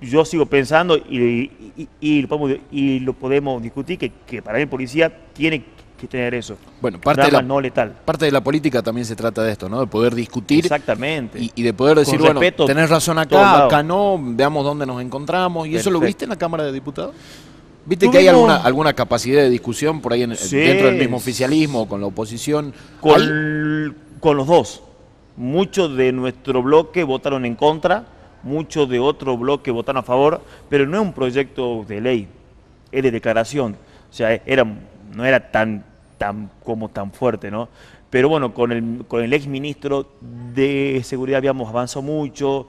yo 0.00 0.24
sigo 0.24 0.46
pensando 0.46 0.96
y, 0.96 1.50
y- 1.76 1.88
y 2.00 2.22
lo, 2.22 2.28
podemos, 2.28 2.58
y 2.70 3.00
lo 3.00 3.12
podemos 3.12 3.62
discutir 3.62 3.98
que, 3.98 4.10
que 4.26 4.42
para 4.42 4.58
el 4.60 4.68
policía 4.68 5.12
tiene 5.32 5.62
que 6.00 6.06
tener 6.08 6.34
eso. 6.34 6.56
Bueno, 6.80 7.00
parte 7.00 7.26
de, 7.26 7.30
la, 7.30 7.42
no 7.42 7.60
letal. 7.60 7.92
parte 8.04 8.24
de 8.24 8.32
la 8.32 8.40
política 8.42 8.82
también 8.82 9.04
se 9.04 9.14
trata 9.14 9.42
de 9.44 9.52
esto, 9.52 9.68
¿no? 9.68 9.78
De 9.80 9.86
poder 9.86 10.14
discutir 10.14 10.64
Exactamente. 10.64 11.38
y, 11.54 11.62
de 11.62 11.72
poder 11.74 11.98
decir, 11.98 12.18
bueno, 12.18 12.40
tenés 12.66 12.90
razón 12.90 13.18
acá, 13.18 13.66
acá 13.66 13.82
no, 13.84 14.18
veamos 14.20 14.64
dónde 14.64 14.84
nos 14.86 15.00
encontramos. 15.00 15.68
¿Y 15.68 15.76
eso 15.76 15.90
lo 15.90 16.00
viste 16.00 16.24
en 16.24 16.30
la 16.30 16.36
Cámara 16.36 16.64
de 16.64 16.72
Diputados? 16.72 17.14
¿Viste 17.84 18.10
que 18.10 18.18
hay 18.18 18.28
alguna, 18.28 18.56
alguna 18.56 18.92
capacidad 18.92 19.42
de 19.42 19.50
discusión 19.50 20.00
por 20.00 20.12
ahí 20.12 20.22
en- 20.22 20.36
Sí. 20.36 20.56
dentro 20.56 20.86
del 20.88 20.98
mismo 20.98 21.16
oficialismo, 21.16 21.88
con 21.88 22.00
la 22.00 22.06
oposición? 22.06 22.66
Hay- 22.66 23.00
Con, 23.00 23.96
con 24.20 24.36
los 24.36 24.46
dos. 24.46 24.82
Muchos 25.36 25.96
de 25.96 26.12
nuestro 26.12 26.62
bloque 26.62 27.02
votaron 27.04 27.44
en 27.44 27.54
contra, 27.56 28.04
muchos 28.42 28.88
de 28.88 29.00
otro 29.00 29.36
bloque 29.36 29.70
votaron 29.70 30.00
a 30.00 30.02
favor, 30.04 30.40
pero 30.68 30.86
no 30.86 30.98
es 30.98 31.02
un 31.02 31.12
proyecto 31.12 31.84
de 31.88 32.00
ley, 32.00 32.28
es 32.92 33.02
de 33.02 33.10
declaración. 33.10 33.76
O 34.10 34.14
sea, 34.14 34.32
era, 34.46 34.64
no 35.14 35.24
era 35.24 35.50
tan, 35.50 35.84
tan 36.18 36.50
como 36.62 36.88
tan 36.88 37.10
fuerte, 37.12 37.50
¿no? 37.50 37.68
Pero 38.10 38.28
bueno, 38.28 38.52
con 38.52 38.72
el, 38.72 39.04
con 39.08 39.24
el 39.24 39.32
ex 39.32 39.46
ministro 39.46 40.06
de 40.54 41.00
Seguridad 41.02 41.38
habíamos 41.38 41.68
avanzado 41.68 42.02
mucho. 42.02 42.68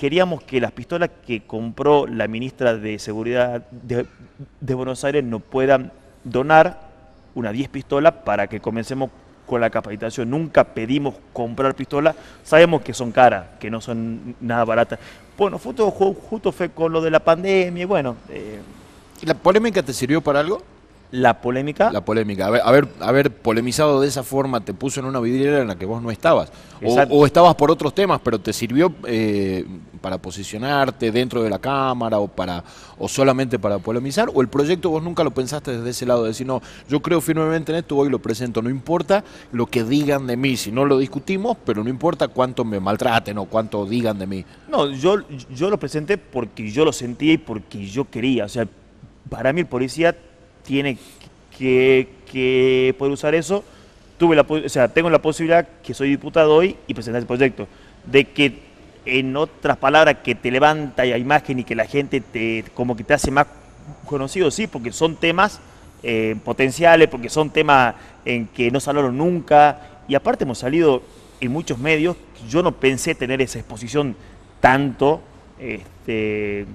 Queríamos 0.00 0.42
que 0.42 0.62
las 0.62 0.72
pistolas 0.72 1.10
que 1.26 1.42
compró 1.42 2.06
la 2.06 2.26
ministra 2.26 2.74
de 2.74 2.98
Seguridad 2.98 3.66
de, 3.70 4.74
Buenos 4.74 5.04
Aires 5.04 5.22
nos 5.22 5.42
puedan 5.42 5.92
donar 6.24 6.88
unas 7.34 7.52
10 7.52 7.68
pistolas 7.68 8.14
para 8.24 8.46
que 8.46 8.60
comencemos 8.60 9.10
con 9.44 9.60
la 9.60 9.68
capacitación. 9.68 10.30
Nunca 10.30 10.64
pedimos 10.64 11.16
comprar 11.34 11.74
pistolas, 11.74 12.16
sabemos 12.42 12.80
que 12.80 12.94
son 12.94 13.12
caras, 13.12 13.44
que 13.60 13.70
no 13.70 13.82
son 13.82 14.36
nada 14.40 14.64
baratas. 14.64 14.98
Bueno, 15.36 15.58
justo, 15.58 16.50
fue 16.50 16.70
con 16.70 16.92
lo 16.92 17.02
de 17.02 17.10
la 17.10 17.20
pandemia 17.20 17.82
y 17.82 17.84
bueno... 17.84 18.16
Eh, 18.30 18.58
¿La 19.24 19.34
polémica 19.34 19.82
te 19.82 19.92
sirvió 19.92 20.22
para 20.22 20.40
algo? 20.40 20.62
La 21.10 21.40
polémica. 21.40 21.90
La 21.90 22.04
polémica. 22.04 22.46
Haber, 22.46 22.88
haber, 23.00 23.30
polemizado 23.30 24.00
de 24.00 24.08
esa 24.08 24.22
forma 24.22 24.60
te 24.60 24.74
puso 24.74 25.00
en 25.00 25.06
una 25.06 25.18
vidriera 25.18 25.60
en 25.60 25.68
la 25.68 25.76
que 25.76 25.84
vos 25.84 26.00
no 26.00 26.10
estabas. 26.10 26.52
O, 26.82 27.26
estabas 27.26 27.54
por 27.56 27.70
otros 27.70 27.94
temas, 27.94 28.20
pero 28.22 28.38
te 28.40 28.52
sirvió 28.52 28.94
eh, 29.06 29.66
para 30.00 30.18
posicionarte 30.18 31.10
dentro 31.10 31.42
de 31.42 31.50
la 31.50 31.58
Cámara 31.58 32.18
o, 32.18 32.28
para, 32.28 32.62
o 32.96 33.08
solamente 33.08 33.58
para 33.58 33.78
polemizar. 33.78 34.30
O 34.32 34.40
el 34.40 34.48
proyecto 34.48 34.90
vos 34.90 35.02
nunca 35.02 35.24
lo 35.24 35.32
pensaste 35.32 35.76
desde 35.76 35.90
ese 35.90 36.06
lado, 36.06 36.22
de 36.22 36.28
decir, 36.28 36.46
no, 36.46 36.62
yo 36.88 37.00
creo 37.00 37.20
firmemente 37.20 37.72
en 37.72 37.78
esto, 37.78 37.96
voy 37.96 38.08
y 38.08 38.10
lo 38.10 38.20
presento. 38.20 38.62
No 38.62 38.70
importa 38.70 39.24
lo 39.52 39.66
que 39.66 39.82
digan 39.82 40.26
de 40.26 40.36
mí, 40.36 40.56
si 40.56 40.70
no 40.70 40.84
lo 40.84 40.96
discutimos, 40.98 41.56
pero 41.64 41.82
no 41.82 41.90
importa 41.90 42.28
cuánto 42.28 42.64
me 42.64 42.78
maltraten 42.78 43.36
o 43.38 43.46
cuánto 43.46 43.84
digan 43.84 44.18
de 44.18 44.26
mí. 44.26 44.44
No, 44.68 44.90
yo, 44.90 45.16
yo 45.54 45.70
lo 45.70 45.78
presenté 45.78 46.18
porque 46.18 46.70
yo 46.70 46.84
lo 46.84 46.92
sentía 46.92 47.32
y 47.32 47.38
porque 47.38 47.84
yo 47.86 48.08
quería. 48.08 48.44
O 48.44 48.48
sea, 48.48 48.66
para 49.28 49.52
mí 49.52 49.60
el 49.60 49.66
policía 49.66 50.16
tiene 50.70 50.96
que, 51.58 52.94
poder 52.96 53.12
usar 53.12 53.34
eso. 53.34 53.64
Tuve 54.18 54.36
la, 54.36 54.42
o 54.42 54.68
sea, 54.68 54.86
tengo 54.86 55.10
la 55.10 55.20
posibilidad 55.20 55.66
que 55.82 55.94
soy 55.94 56.10
diputado 56.10 56.54
hoy 56.54 56.76
y 56.86 56.94
presentar 56.94 57.20
el 57.20 57.26
proyecto. 57.26 57.66
De 58.04 58.26
que, 58.26 58.70
en 59.04 59.36
otras 59.36 59.78
palabras, 59.78 60.18
que 60.22 60.36
te 60.36 60.52
levanta 60.52 61.04
la 61.04 61.18
imagen 61.18 61.58
y 61.58 61.64
que 61.64 61.74
la 61.74 61.86
gente 61.86 62.20
te, 62.20 62.64
como 62.72 62.96
que 62.96 63.02
te 63.02 63.14
hace 63.14 63.32
más 63.32 63.48
conocido, 64.06 64.52
sí, 64.52 64.68
porque 64.68 64.92
son 64.92 65.16
temas 65.16 65.60
eh, 66.04 66.36
potenciales, 66.44 67.08
porque 67.08 67.28
son 67.28 67.50
temas 67.50 67.96
en 68.24 68.46
que 68.46 68.70
no 68.70 68.78
salieron 68.78 69.18
nunca. 69.18 70.04
Y 70.06 70.14
aparte 70.14 70.44
hemos 70.44 70.58
salido 70.58 71.02
en 71.40 71.50
muchos 71.50 71.78
medios. 71.78 72.16
Yo 72.48 72.62
no 72.62 72.70
pensé 72.70 73.16
tener 73.16 73.42
esa 73.42 73.58
exposición 73.58 74.14
tanto 74.60 75.20
este, 75.58 76.66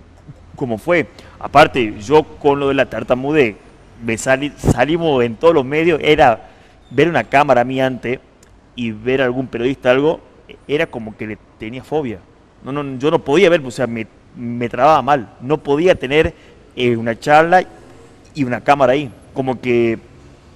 como 0.58 0.78
fue. 0.78 1.08
Aparte, 1.40 1.96
yo 2.02 2.24
con 2.24 2.60
lo 2.60 2.68
de 2.68 2.74
la 2.74 2.90
tartamudez 2.90 3.56
me 4.04 4.18
salimos 4.18 5.24
en 5.24 5.36
todos 5.36 5.54
los 5.54 5.66
medios, 5.66 6.00
era 6.04 6.50
ver 6.90 7.10
una 7.10 7.24
cámara 7.24 7.62
a 7.62 7.64
mí 7.64 7.82
antes 7.82 8.20
y 8.76 8.92
ver 8.92 9.22
a 9.22 9.26
algún 9.26 9.48
periodista 9.48 9.92
algo, 9.92 10.20
era 10.68 10.88
como 10.88 11.16
que 11.16 11.28
le 11.28 11.38
tenía 11.60 11.84
fobia. 11.84 12.20
No, 12.64 12.72
no, 12.72 12.98
yo 12.98 13.12
no 13.12 13.20
podía 13.20 13.50
ver, 13.50 13.62
o 13.66 13.72
sea, 13.72 13.88
me, 13.88 14.08
me 14.36 14.68
trababa 14.70 15.02
mal. 15.02 15.36
No 15.42 15.58
podía 15.58 15.96
tener 15.96 16.34
eh, 16.76 16.96
una 16.96 17.18
charla 17.18 17.64
y 18.34 18.44
una 18.44 18.62
cámara 18.62 18.94
ahí. 18.94 19.12
Como 19.34 19.60
que, 19.62 20.00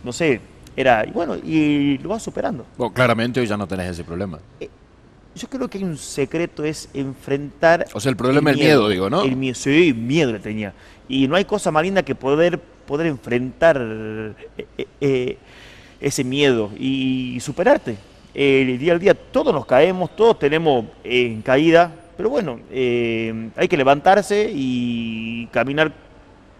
no 0.03 0.11
sé, 0.11 0.41
era, 0.75 1.05
y 1.05 1.11
bueno, 1.11 1.35
y 1.35 1.97
lo 1.99 2.09
vas 2.09 2.23
superando. 2.23 2.65
Bueno, 2.77 2.93
claramente 2.93 3.39
hoy 3.39 3.47
ya 3.47 3.57
no 3.57 3.67
tenés 3.67 3.91
ese 3.91 4.03
problema. 4.03 4.39
Eh, 4.59 4.69
yo 5.35 5.47
creo 5.47 5.67
que 5.67 5.77
hay 5.77 5.83
un 5.83 5.97
secreto, 5.97 6.63
es 6.63 6.89
enfrentar... 6.93 7.85
O 7.93 7.99
sea, 7.99 8.09
el 8.09 8.17
problema 8.17 8.51
es 8.51 8.57
el 8.57 8.63
miedo, 8.63 8.89
digo, 8.89 9.09
¿no? 9.09 9.23
El 9.23 9.35
miedo, 9.35 9.55
sí, 9.55 9.93
miedo 9.93 10.31
le 10.31 10.39
tenía. 10.39 10.73
Y 11.07 11.27
no 11.27 11.35
hay 11.35 11.45
cosa 11.45 11.71
más 11.71 11.83
linda 11.83 12.03
que 12.03 12.15
poder 12.15 12.59
poder 12.89 13.05
enfrentar 13.05 13.77
eh, 13.79 14.33
eh, 14.57 14.87
eh, 14.99 15.37
ese 16.01 16.23
miedo 16.23 16.71
y 16.75 17.37
superarte. 17.39 17.97
El 18.33 18.79
día 18.79 18.93
al 18.93 18.99
día 18.99 19.13
todos 19.13 19.53
nos 19.53 19.67
caemos, 19.67 20.15
todos 20.15 20.39
tenemos 20.39 20.85
en 21.03 21.43
caída, 21.43 21.93
pero 22.17 22.31
bueno, 22.31 22.59
hay 22.71 23.67
que 23.67 23.77
levantarse 23.77 24.49
y 24.51 25.47
caminar 25.51 25.91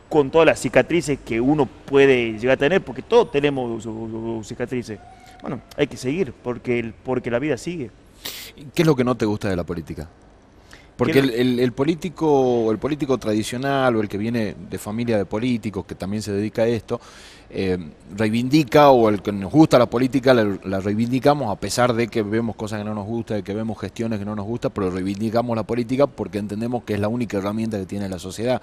con 0.08 0.30
todas 0.30 0.46
las 0.46 0.60
cicatrices 0.60 1.18
que 1.26 1.42
uno 1.42 1.66
puede 1.66 2.38
llegar 2.38 2.56
a 2.56 2.58
tener, 2.58 2.82
porque 2.84 3.02
todos 3.02 3.32
tenemos 3.32 3.88
cicatrices. 4.46 5.00
Bueno, 5.42 5.62
hay 5.78 5.88
que 5.88 5.98
seguir, 5.98 6.34
porque, 6.44 6.94
porque 7.04 7.32
la 7.32 7.40
vida 7.40 7.58
sigue. 7.58 7.90
¿Qué 8.76 8.84
es 8.84 8.88
lo 8.88 8.96
que 8.96 9.04
no 9.04 9.16
te 9.16 9.26
gusta 9.26 9.50
de 9.50 9.56
la 9.56 9.64
política? 9.64 10.08
Porque 11.00 11.20
el, 11.20 11.72
político, 11.72 12.70
el 12.74 12.78
político 12.78 13.18
tradicional 13.18 13.96
o 13.96 14.02
el 14.02 14.10
que 14.10 14.18
viene 14.18 14.54
de 14.70 14.78
familia 14.78 15.18
de 15.18 15.24
políticos, 15.24 15.86
que 15.86 15.96
también 15.96 16.22
se 16.22 16.34
dedica 16.34 16.64
a 16.64 16.68
esto, 16.68 17.00
eh, 17.52 17.78
reivindica, 18.16 18.90
o 18.92 19.10
el 19.10 19.22
que 19.22 19.32
nos 19.32 19.52
gusta 19.52 19.80
la 19.80 19.88
política, 19.88 20.34
la, 20.34 20.80
reivindicamos 20.80 21.52
a 21.52 21.60
pesar 21.60 21.94
de 21.94 22.08
que 22.08 22.22
vemos 22.22 22.56
cosas 22.56 22.80
que 22.80 22.86
no 22.86 22.94
nos 22.94 23.08
gustan, 23.08 23.38
de 23.38 23.44
que 23.44 23.54
vemos 23.54 23.80
gestiones 23.80 24.20
que 24.20 24.26
no 24.26 24.36
nos 24.36 24.46
gustan, 24.46 24.72
pero 24.74 24.92
reivindicamos 24.92 25.56
la 25.56 25.64
política 25.64 26.06
porque 26.06 26.38
entendemos 26.38 26.84
que 26.84 26.94
es 26.94 27.00
la 27.00 27.08
única 27.08 27.38
herramienta 27.38 27.80
que 27.80 27.86
tiene 27.86 28.08
la 28.08 28.20
sociedad. 28.20 28.62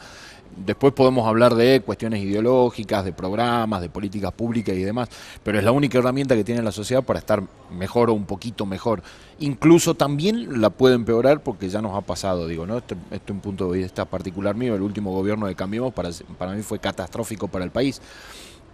Después 0.57 0.93
podemos 0.95 1.26
hablar 1.26 1.55
de 1.55 1.81
cuestiones 1.81 2.23
ideológicas, 2.23 3.05
de 3.05 3.12
programas, 3.12 3.81
de 3.81 3.88
políticas 3.88 4.33
públicas 4.33 4.75
y 4.76 4.83
demás, 4.83 5.09
pero 5.43 5.59
es 5.59 5.64
la 5.64 5.73
única 5.73 5.99
herramienta 5.99 6.37
que 6.37 6.45
tiene 6.45 6.62
la 6.62 6.73
sociedad 6.73 7.02
para 7.02 7.19
estar 7.19 7.43
mejor 7.76 8.11
o 8.11 8.14
un 8.14 8.25
poquito 8.25 8.66
mejor. 8.66 9.02
Incluso 9.40 9.95
también 9.95 10.61
la 10.61 10.71
puede 10.71 10.95
empeorar 10.95 11.43
porque 11.43 11.69
ya 11.69 11.83
nos 11.83 11.97
ha 11.97 12.00
pasado, 12.00 12.47
digo, 12.47 12.66
¿no? 12.66 12.78
Este, 12.78 12.95
este 13.11 13.25
es 13.26 13.31
un 13.31 13.40
punto 13.40 13.71
de 13.71 13.81
vista 13.81 14.05
particular 14.05 14.55
mío, 14.55 14.75
el 14.75 14.83
último 14.83 15.12
gobierno 15.12 15.47
de 15.47 15.55
Cambiemos 15.55 15.93
para, 15.93 16.11
para 16.38 16.52
mí 16.52 16.62
fue 16.62 16.78
catastrófico 16.78 17.49
para 17.49 17.64
el 17.64 17.71
país 17.71 18.00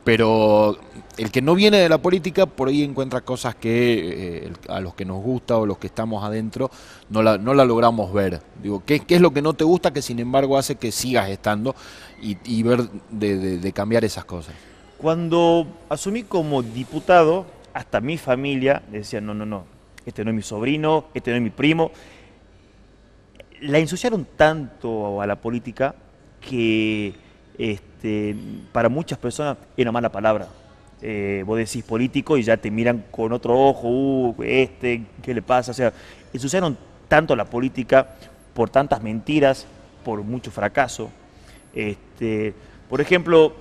pero 0.05 0.77
el 1.17 1.31
que 1.31 1.43
no 1.43 1.55
viene 1.55 1.79
de 1.79 1.89
la 1.89 1.99
política 1.99 2.47
por 2.47 2.69
ahí 2.69 2.83
encuentra 2.83 3.21
cosas 3.21 3.55
que 3.55 4.47
eh, 4.47 4.53
a 4.69 4.81
los 4.81 4.95
que 4.95 5.05
nos 5.05 5.23
gusta 5.23 5.59
o 5.59 5.67
los 5.67 5.79
que 5.79 5.87
estamos 5.87 6.25
adentro 6.25 6.71
no 7.11 7.23
la, 7.23 7.39
no 7.39 7.55
la 7.55 7.65
logramos 7.65 8.13
ver. 8.13 8.41
Digo, 8.63 8.83
¿qué, 8.85 9.01
¿qué, 9.01 9.17
es 9.17 9.21
lo 9.21 9.33
que 9.33 9.43
no 9.43 9.55
te 9.55 9.65
gusta 9.65 9.93
que 9.93 10.03
sin 10.03 10.19
embargo 10.19 10.59
hace 10.59 10.77
que 10.77 10.91
sigas 10.91 11.29
estando 11.29 11.75
y, 12.21 12.63
ver 12.63 12.89
de, 13.11 13.73
cambiar 13.73 14.05
esas 14.05 14.25
cosas? 14.25 14.55
Cuando 14.99 15.67
asumí 15.89 16.23
como 16.23 16.63
diputado, 16.63 17.47
hasta 17.75 18.01
mi 18.01 18.19
familia 18.19 18.83
decía, 18.91 19.21
no, 19.21 19.35
no, 19.35 19.45
no, 19.45 19.65
este 20.07 20.25
no 20.25 20.31
es 20.31 20.37
mi 20.37 20.43
sobrino, 20.43 21.07
este 21.15 21.31
no 21.31 21.37
es 21.37 21.43
mi 21.43 21.51
primo. 21.51 21.91
La 23.61 23.79
ensuciaron 23.79 24.27
tanto 24.37 25.21
a 25.21 25.27
la 25.27 25.37
política 25.37 25.95
que 26.41 27.15
este, 27.59 27.92
para 28.73 28.89
muchas 28.89 29.19
personas 29.19 29.57
es 29.77 29.83
una 29.83 29.93
mala 29.93 30.11
palabra. 30.11 30.49
Eh, 31.01 31.43
vos 31.47 31.59
decís 31.59 31.83
político 31.83 32.37
y 32.37 32.43
ya 32.43 32.57
te 32.57 32.71
miran 32.71 33.05
con 33.11 33.33
otro 33.33 33.59
ojo, 33.59 33.89
uh, 33.89 34.37
este, 34.43 35.03
¿qué 35.21 35.35
le 35.35 35.43
pasa? 35.43 35.73
O 35.73 35.75
sea, 35.75 35.93
ensuciaron 36.33 36.79
tanto 37.09 37.35
la 37.35 37.45
política 37.45 38.15
por 38.55 38.71
tantas 38.71 39.03
mentiras, 39.03 39.67
por 40.05 40.23
mucho 40.23 40.51
fracaso. 40.51 41.11
Este, 41.75 42.55
por 42.89 43.01
ejemplo, 43.01 43.55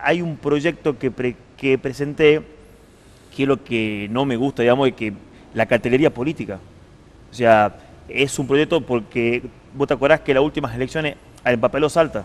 hay 0.00 0.20
un 0.20 0.36
proyecto 0.36 0.98
que, 0.98 1.36
que 1.56 1.78
presenté 1.78 2.42
que 3.34 3.42
es 3.42 3.48
lo 3.48 3.62
que 3.62 4.08
no 4.10 4.24
me 4.24 4.36
gusta, 4.36 4.62
digamos, 4.62 4.86
de 4.86 4.92
que 4.92 5.12
la 5.54 5.66
cartelería 5.66 6.12
política. 6.12 6.58
O 7.30 7.34
sea, 7.34 7.76
es 8.08 8.38
un 8.38 8.46
proyecto 8.46 8.80
porque 8.80 9.42
vos 9.74 9.88
te 9.88 9.94
acordás 9.94 10.20
que 10.20 10.34
las 10.34 10.42
últimas 10.42 10.74
elecciones 10.74 11.16
el 11.44 11.58
papel 11.58 11.88
salta. 11.90 12.24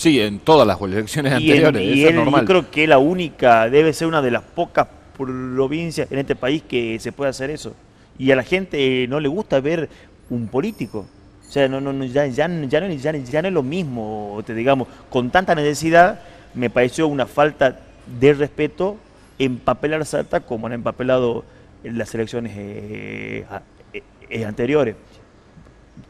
Sí, 0.00 0.18
en 0.18 0.38
todas 0.38 0.66
las 0.66 0.80
elecciones 0.80 1.34
anteriores. 1.34 1.82
y 1.82 2.06
es 2.06 2.14
normal. 2.14 2.40
yo 2.40 2.46
creo 2.46 2.70
que 2.70 2.86
la 2.86 2.96
única, 2.96 3.68
debe 3.68 3.92
ser 3.92 4.08
una 4.08 4.22
de 4.22 4.30
las 4.30 4.42
pocas 4.42 4.88
provincias 5.14 6.10
en 6.10 6.18
este 6.18 6.34
país 6.34 6.62
que 6.66 6.98
se 6.98 7.12
puede 7.12 7.28
hacer 7.28 7.50
eso. 7.50 7.74
Y 8.18 8.30
a 8.30 8.36
la 8.36 8.42
gente 8.42 9.06
no 9.10 9.20
le 9.20 9.28
gusta 9.28 9.60
ver 9.60 9.90
un 10.30 10.48
político. 10.48 11.04
O 11.46 11.52
sea, 11.52 11.68
no, 11.68 11.82
no, 11.82 11.92
ya, 12.06 12.26
ya, 12.28 12.48
ya, 12.48 12.48
no, 12.48 12.66
ya, 12.66 13.10
no 13.42 13.48
es 13.48 13.52
lo 13.52 13.62
mismo, 13.62 14.42
te 14.46 14.54
digamos, 14.54 14.88
con 15.10 15.30
tanta 15.30 15.54
necesidad 15.54 16.20
me 16.54 16.70
pareció 16.70 17.06
una 17.06 17.26
falta 17.26 17.80
de 18.18 18.32
respeto 18.32 18.96
empapelar 19.38 20.06
Salta 20.06 20.40
como 20.40 20.66
han 20.66 20.72
empapelado 20.72 21.44
en 21.84 21.98
las 21.98 22.14
elecciones 22.14 22.52
eh, 22.56 23.44
eh, 23.92 24.02
eh, 24.30 24.44
anteriores. 24.46 24.96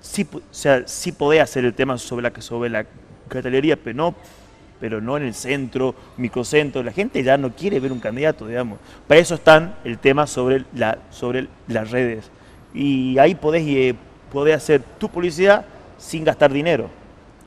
Sí, 0.01 0.29
o 0.33 0.41
sea, 0.53 0.87
sí 0.87 1.11
podés 1.11 1.41
hacer 1.41 1.65
el 1.65 1.75
tema 1.75 1.99
sobre 1.99 2.31
la, 2.31 2.41
sobre 2.41 2.71
la 2.71 2.87
cartelería, 3.31 3.77
pero 3.77 3.97
no, 3.97 4.15
pero 4.81 5.01
no 5.01 5.17
en 5.17 5.25
el 5.25 5.35
centro, 5.35 5.95
microcentro. 6.17 6.83
La 6.83 6.93
gente 6.93 7.23
ya 7.23 7.37
no 7.37 7.51
quiere 7.51 7.79
ver 7.79 7.93
un 7.93 8.01
candidato, 8.01 8.47
digamos. 8.47 8.79
Para 9.07 9.21
eso 9.21 9.35
están 9.35 9.77
el 9.85 9.99
tema 9.99 10.27
sobre, 10.27 10.65
la, 10.75 10.99
sobre 11.11 11.47
las 11.69 11.91
redes. 11.91 12.31
Y 12.75 13.19
ahí 13.19 13.35
podés, 13.35 13.65
eh, 13.67 13.95
hacer 14.55 14.83
tu 14.99 15.09
publicidad 15.09 15.65
sin 15.99 16.25
gastar 16.25 16.53
dinero. 16.53 16.89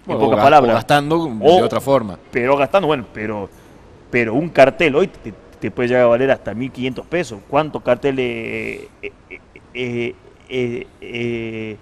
En 0.08 0.20
pocas 0.20 0.40
palabras. 0.40 0.76
gastando 0.76 1.26
de 1.26 1.62
otra 1.64 1.82
forma. 1.82 2.20
Pero 2.32 2.56
gastando, 2.58 2.88
bueno, 2.88 3.06
pero, 3.14 3.50
pero 4.12 4.34
un 4.34 4.50
cartel 4.50 4.96
hoy 4.96 5.10
te, 5.60 5.72
puede 5.72 5.88
llegar 5.90 6.04
a 6.04 6.08
valer 6.08 6.30
hasta 6.30 6.54
1.500 6.54 7.06
pesos. 7.06 7.40
¿Cuántos 7.50 7.82
carteles 7.82 8.90
eh, 9.02 10.14
eh, 10.52 11.78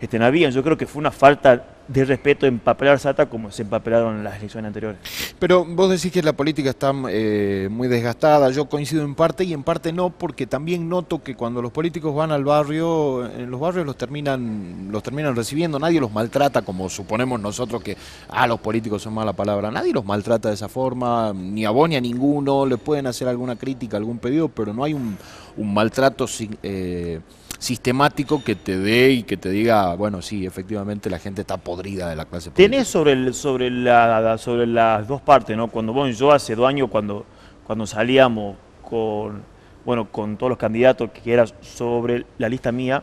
este, 0.00 0.18
no 0.18 0.24
habían? 0.24 0.50
Yo 0.50 0.62
creo 0.62 0.76
que 0.76 0.86
fue 0.86 0.98
una 0.98 1.12
falta 1.12 1.75
de 1.88 2.04
respeto 2.04 2.46
empapelar 2.46 2.98
Sata 2.98 3.26
como 3.26 3.50
se 3.50 3.62
empapelaron 3.62 4.16
en 4.16 4.24
las 4.24 4.38
elecciones 4.38 4.68
anteriores. 4.68 4.98
Pero 5.38 5.64
vos 5.64 5.90
decís 5.90 6.12
que 6.12 6.22
la 6.22 6.32
política 6.32 6.70
está 6.70 6.92
eh, 7.08 7.68
muy 7.70 7.88
desgastada, 7.88 8.50
yo 8.50 8.66
coincido 8.66 9.04
en 9.04 9.14
parte 9.14 9.44
y 9.44 9.52
en 9.52 9.62
parte 9.62 9.92
no, 9.92 10.10
porque 10.10 10.46
también 10.46 10.88
noto 10.88 11.22
que 11.22 11.34
cuando 11.34 11.62
los 11.62 11.72
políticos 11.72 12.14
van 12.14 12.32
al 12.32 12.44
barrio, 12.44 13.26
en 13.26 13.50
los 13.50 13.60
barrios 13.60 13.86
los 13.86 13.96
terminan, 13.96 14.88
los 14.90 15.02
terminan 15.02 15.36
recibiendo, 15.36 15.78
nadie 15.78 16.00
los 16.00 16.12
maltrata 16.12 16.62
como 16.62 16.88
suponemos 16.88 17.40
nosotros 17.40 17.82
que, 17.82 17.96
ah, 18.28 18.46
los 18.46 18.60
políticos 18.60 19.02
son 19.02 19.14
mala 19.14 19.32
palabra, 19.32 19.70
nadie 19.70 19.92
los 19.92 20.04
maltrata 20.04 20.48
de 20.48 20.54
esa 20.54 20.68
forma, 20.68 21.32
ni 21.34 21.64
a 21.64 21.70
vos 21.70 21.88
ni 21.88 21.96
a 21.96 22.00
ninguno, 22.00 22.66
le 22.66 22.78
pueden 22.78 23.06
hacer 23.06 23.28
alguna 23.28 23.56
crítica, 23.56 23.96
algún 23.96 24.18
pedido, 24.18 24.48
pero 24.48 24.72
no 24.72 24.84
hay 24.84 24.94
un, 24.94 25.16
maltrato... 25.56 26.26
Eh, 26.62 27.20
sistemático 27.58 28.42
que 28.42 28.54
te 28.54 28.78
dé 28.78 29.10
y 29.10 29.22
que 29.22 29.36
te 29.36 29.50
diga, 29.50 29.94
bueno, 29.94 30.22
sí, 30.22 30.46
efectivamente 30.46 31.10
la 31.10 31.18
gente 31.18 31.40
está 31.42 31.56
podrida 31.56 32.08
de 32.08 32.16
la 32.16 32.24
clase 32.24 32.50
política. 32.50 32.70
Tenés 32.70 32.88
sobre, 32.88 33.12
el, 33.12 33.34
sobre, 33.34 33.70
la, 33.70 34.36
sobre 34.38 34.66
las 34.66 35.06
dos 35.06 35.20
partes, 35.20 35.56
¿no? 35.56 35.68
Cuando 35.68 35.92
vos 35.92 36.16
yo 36.18 36.32
hace 36.32 36.54
dos 36.54 36.68
años, 36.68 36.88
cuando, 36.90 37.24
cuando 37.66 37.86
salíamos 37.86 38.56
con, 38.82 39.42
bueno, 39.84 40.10
con 40.10 40.36
todos 40.36 40.50
los 40.50 40.58
candidatos 40.58 41.10
que 41.10 41.32
era 41.32 41.46
sobre 41.60 42.26
la 42.38 42.48
lista 42.48 42.72
mía, 42.72 43.02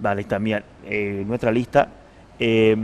la 0.00 0.14
lista 0.14 0.38
mía, 0.38 0.64
eh, 0.84 1.24
nuestra 1.26 1.50
lista, 1.50 1.88
eh, 2.38 2.76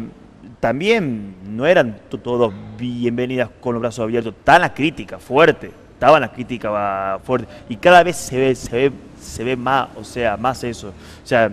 también 0.60 1.36
no 1.46 1.66
eran 1.66 2.00
todos 2.08 2.52
bienvenidas 2.78 3.50
con 3.60 3.74
los 3.74 3.80
brazos 3.80 4.04
abiertos, 4.04 4.34
tan 4.44 4.60
la 4.60 4.74
crítica 4.74 5.18
fuerte, 5.18 5.70
estaban 5.94 6.20
las 6.20 6.30
críticas 6.30 7.22
fuertes, 7.22 7.48
y 7.68 7.76
cada 7.76 8.02
vez 8.02 8.16
se 8.16 8.36
ve, 8.38 8.54
se 8.54 8.76
ve 8.76 8.92
se 9.24 9.42
ve 9.42 9.56
más, 9.56 9.88
o 9.96 10.04
sea, 10.04 10.36
más 10.36 10.62
eso. 10.64 10.88
O 10.88 11.26
sea, 11.26 11.50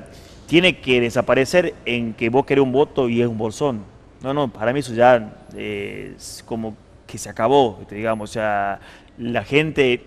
tiene 0.48 0.80
que 0.80 1.00
desaparecer 1.00 1.74
en 1.86 2.14
que 2.14 2.30
vos 2.30 2.46
querés 2.46 2.64
un 2.64 2.72
voto 2.72 3.10
y 3.10 3.22
es 3.22 3.28
un 3.28 3.38
bolsón. 3.38 3.84
No, 4.22 4.34
no, 4.34 4.48
para 4.50 4.74
mí 4.74 4.82
eso 4.82 4.94
ya 4.94 5.34
eh, 5.56 6.14
es 6.16 6.44
como 6.46 6.76
que 7.08 7.18
se 7.18 7.30
acabó, 7.30 7.80
digamos. 7.90 8.30
O 8.30 8.34
sea, 8.34 8.80
la 9.18 9.44
gente 9.44 10.04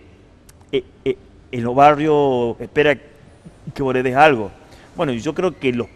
eh, 0.70 0.84
eh, 1.04 1.16
en 1.50 1.64
los 1.64 1.74
barrios 1.74 2.56
espera 2.60 2.96
que 3.74 3.82
vos 3.82 3.94
le 3.94 4.02
des 4.02 4.14
algo. 4.14 4.50
Bueno, 4.94 5.12
yo 5.12 5.34
creo 5.34 5.58
que 5.58 5.72
los, 5.72 5.88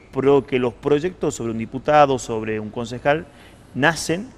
que 0.47 0.59
los 0.59 0.75
proyectos 0.75 1.35
sobre 1.35 1.52
un 1.52 1.59
diputado, 1.59 2.18
sobre 2.18 2.59
un 2.59 2.71
concejal, 2.71 3.26
nacen 3.75 4.28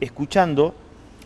escuchando 0.00 0.74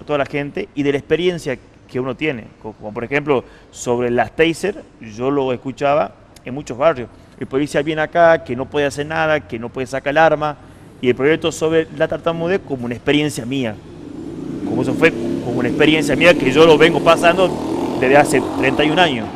a 0.01 0.05
toda 0.05 0.19
la 0.19 0.27
gente 0.27 0.69
y 0.75 0.83
de 0.83 0.93
la 0.93 0.99
experiencia 0.99 1.59
que 1.91 1.99
uno 1.99 2.15
tiene. 2.15 2.45
Como, 2.63 2.93
por 2.93 3.05
ejemplo, 3.05 3.45
sobre 3.71 4.11
las 4.11 4.35
taser, 4.37 4.85
yo 5.01 5.31
lo 5.31 5.53
escuchaba 5.53 6.13
en 6.45 6.55
muchos 6.55 6.77
barrios. 6.77 7.09
El 7.41 7.47
policía 7.47 7.83
viene 7.83 8.03
acá, 8.03 8.45
que 8.45 8.55
no 8.55 8.67
puede 8.67 8.87
hacer 8.87 9.07
nada, 9.07 9.41
que 9.41 9.59
no 9.59 9.69
puede 9.69 9.87
sacar 9.87 10.11
el 10.11 10.19
arma, 10.19 10.57
y 11.01 11.09
el 11.09 11.15
proyecto 11.15 11.53
sobre 11.53 11.87
la 11.97 12.09
tartamudez 12.09 12.61
como 12.67 12.85
una 12.85 12.95
experiencia 12.95 13.47
mía. 13.47 13.75
Como 14.65 14.83
eso 14.83 14.95
fue 14.95 15.13
como 15.45 15.61
una 15.61 15.69
experiencia 15.69 16.17
mía 16.17 16.35
que 16.35 16.51
yo 16.51 16.67
lo 16.67 16.77
vengo 16.77 17.01
pasando 17.01 17.49
desde 18.01 18.17
hace 18.17 18.43
31 18.59 19.01
años. 19.01 19.29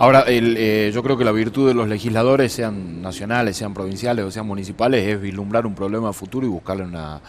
Ahora, 0.00 0.24
eh, 0.28 0.92
yo 0.94 1.02
creo 1.02 1.16
que 1.16 1.24
la 1.24 1.32
virtud 1.32 1.66
de 1.66 1.74
los 1.74 1.88
legisladores, 1.88 2.52
sean 2.52 3.02
nacionales, 3.02 3.56
sean 3.56 3.74
provinciales 3.74 4.24
o 4.24 4.30
sean 4.30 4.46
municipales, 4.46 5.04
es 5.04 5.20
vislumbrar 5.20 5.66
un 5.66 5.74
problema 5.74 6.12
futuro 6.12 6.46
y 6.46 6.48
buscarle 6.48 6.84
una, 6.84 7.20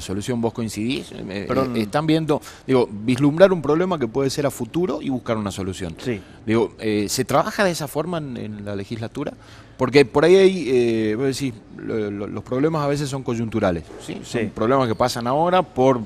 solución. 0.00 0.38
¿Vos 0.42 0.52
coincidís? 0.52 1.10
Eh, 1.12 1.48
eh, 1.48 1.70
están 1.76 2.06
viendo, 2.06 2.42
digo, 2.66 2.86
vislumbrar 2.90 3.50
un 3.50 3.62
problema 3.62 3.98
que 3.98 4.08
puede 4.08 4.28
ser 4.28 4.44
a 4.44 4.50
futuro 4.50 5.00
y 5.00 5.08
buscar 5.08 5.38
una 5.38 5.50
solución. 5.50 5.96
Sí. 5.98 6.20
Digo, 6.44 6.74
¿se 6.78 7.24
trabaja 7.24 7.64
de 7.64 7.70
esa 7.70 7.88
forma 7.88 8.18
en, 8.18 8.62
la 8.62 8.76
legislatura? 8.76 9.32
Porque 9.78 10.04
por 10.04 10.24
ahí 10.24 10.36
hay, 10.36 11.14
vos 11.14 11.26
decís, 11.26 11.54
los 11.78 12.42
problemas 12.44 12.84
a 12.84 12.88
veces 12.88 13.08
son 13.08 13.22
coyunturales, 13.22 13.84
¿sí? 14.06 14.20
Son 14.22 14.50
problemas 14.50 14.86
que 14.86 14.94
pasan 14.94 15.26
ahora 15.26 15.62
por 15.62 16.00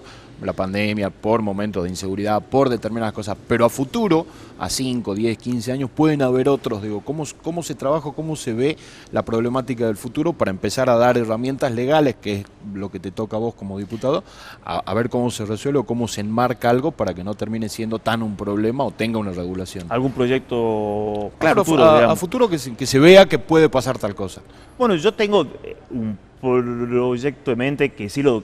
la 0.47 0.53
pandemia, 0.53 1.11
por 1.11 1.43
momentos 1.43 1.85
de 1.85 1.91
inseguridad, 1.91 2.43
por 2.43 2.69
determinadas 2.69 3.13
cosas, 3.13 3.37
pero 3.49 3.65
a 3.65 3.69
futuro, 3.69 4.27
a 4.59 4.69
5, 4.69 5.15
10, 5.15 5.39
15 5.39 5.73
años, 5.73 5.91
pueden 5.91 6.23
haber 6.23 6.49
otros. 6.49 6.83
Digo, 6.83 7.01
¿cómo, 7.01 7.25
cómo 7.43 7.63
se 7.63 7.75
trabaja, 7.75 8.11
cómo 8.13 8.37
se 8.37 8.53
ve 8.53 8.77
la 9.11 9.23
problemática 9.23 9.87
del 9.87 9.97
futuro 9.97 10.33
para 10.33 10.51
empezar 10.51 10.89
a 10.89 10.97
dar 10.97 11.19
herramientas 11.19 11.73
legales, 11.73 12.17
que 12.21 12.41
es 12.41 12.47
lo 12.75 12.91
que 12.91 13.01
te 13.01 13.11
toca 13.11 13.37
a 13.37 13.41
vos 13.41 13.55
como 13.55 13.79
diputado, 13.79 14.25
a, 14.65 14.95
ver 14.95 15.09
cómo 15.09 15.31
se 15.31 15.45
resuelve 15.45 15.81
o 15.81 15.85
cómo 15.85 16.09
se 16.09 16.21
enmarca 16.21 16.71
algo 16.71 16.93
para 16.93 17.15
que 17.15 17.25
no 17.25 17.35
termine 17.35 17.69
siendo 17.69 17.99
tan 17.99 18.23
un 18.23 18.37
problema 18.37 18.85
o 18.85 18.91
tenga 18.91 19.19
una 19.19 19.33
regulación? 19.33 19.87
¿Algún 19.89 20.13
proyecto 20.13 21.33
claro, 21.39 21.63
a 21.63 21.65
futuro, 21.65 21.85
a, 21.85 22.17
futuro 22.17 22.49
que, 22.49 22.59
se, 22.59 22.75
que 22.75 22.87
se 22.87 22.99
vea 22.99 23.27
que 23.27 23.39
puede 23.39 23.69
pasar 23.69 23.99
tal 23.99 24.15
cosa? 24.15 24.43
Bueno, 24.79 24.95
yo 24.95 25.13
tengo 25.13 25.47
eh, 25.63 25.77
un 25.91 26.19
proyecto 26.41 27.53
en 27.53 27.59
mente 27.59 27.93
que 27.93 28.09
sí 28.09 28.23
lo 28.23 28.43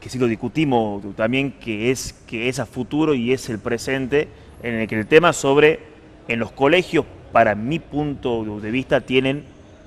que 0.00 0.08
sí 0.08 0.18
lo 0.18 0.26
discutimos 0.26 1.02
también, 1.16 1.52
que 1.52 1.90
es, 1.90 2.14
que 2.26 2.48
es 2.48 2.58
a 2.58 2.66
futuro 2.66 3.14
y 3.14 3.32
es 3.32 3.48
el 3.48 3.58
presente, 3.58 4.28
en 4.62 4.74
el 4.74 4.88
que 4.88 4.98
el 4.98 5.06
tema 5.06 5.32
sobre, 5.32 5.80
en 6.28 6.38
los 6.38 6.52
colegios, 6.52 7.04
para 7.32 7.54
mi 7.54 7.78
punto 7.78 8.60
de 8.60 8.70
vista, 8.70 9.00
tienen 9.00 9.44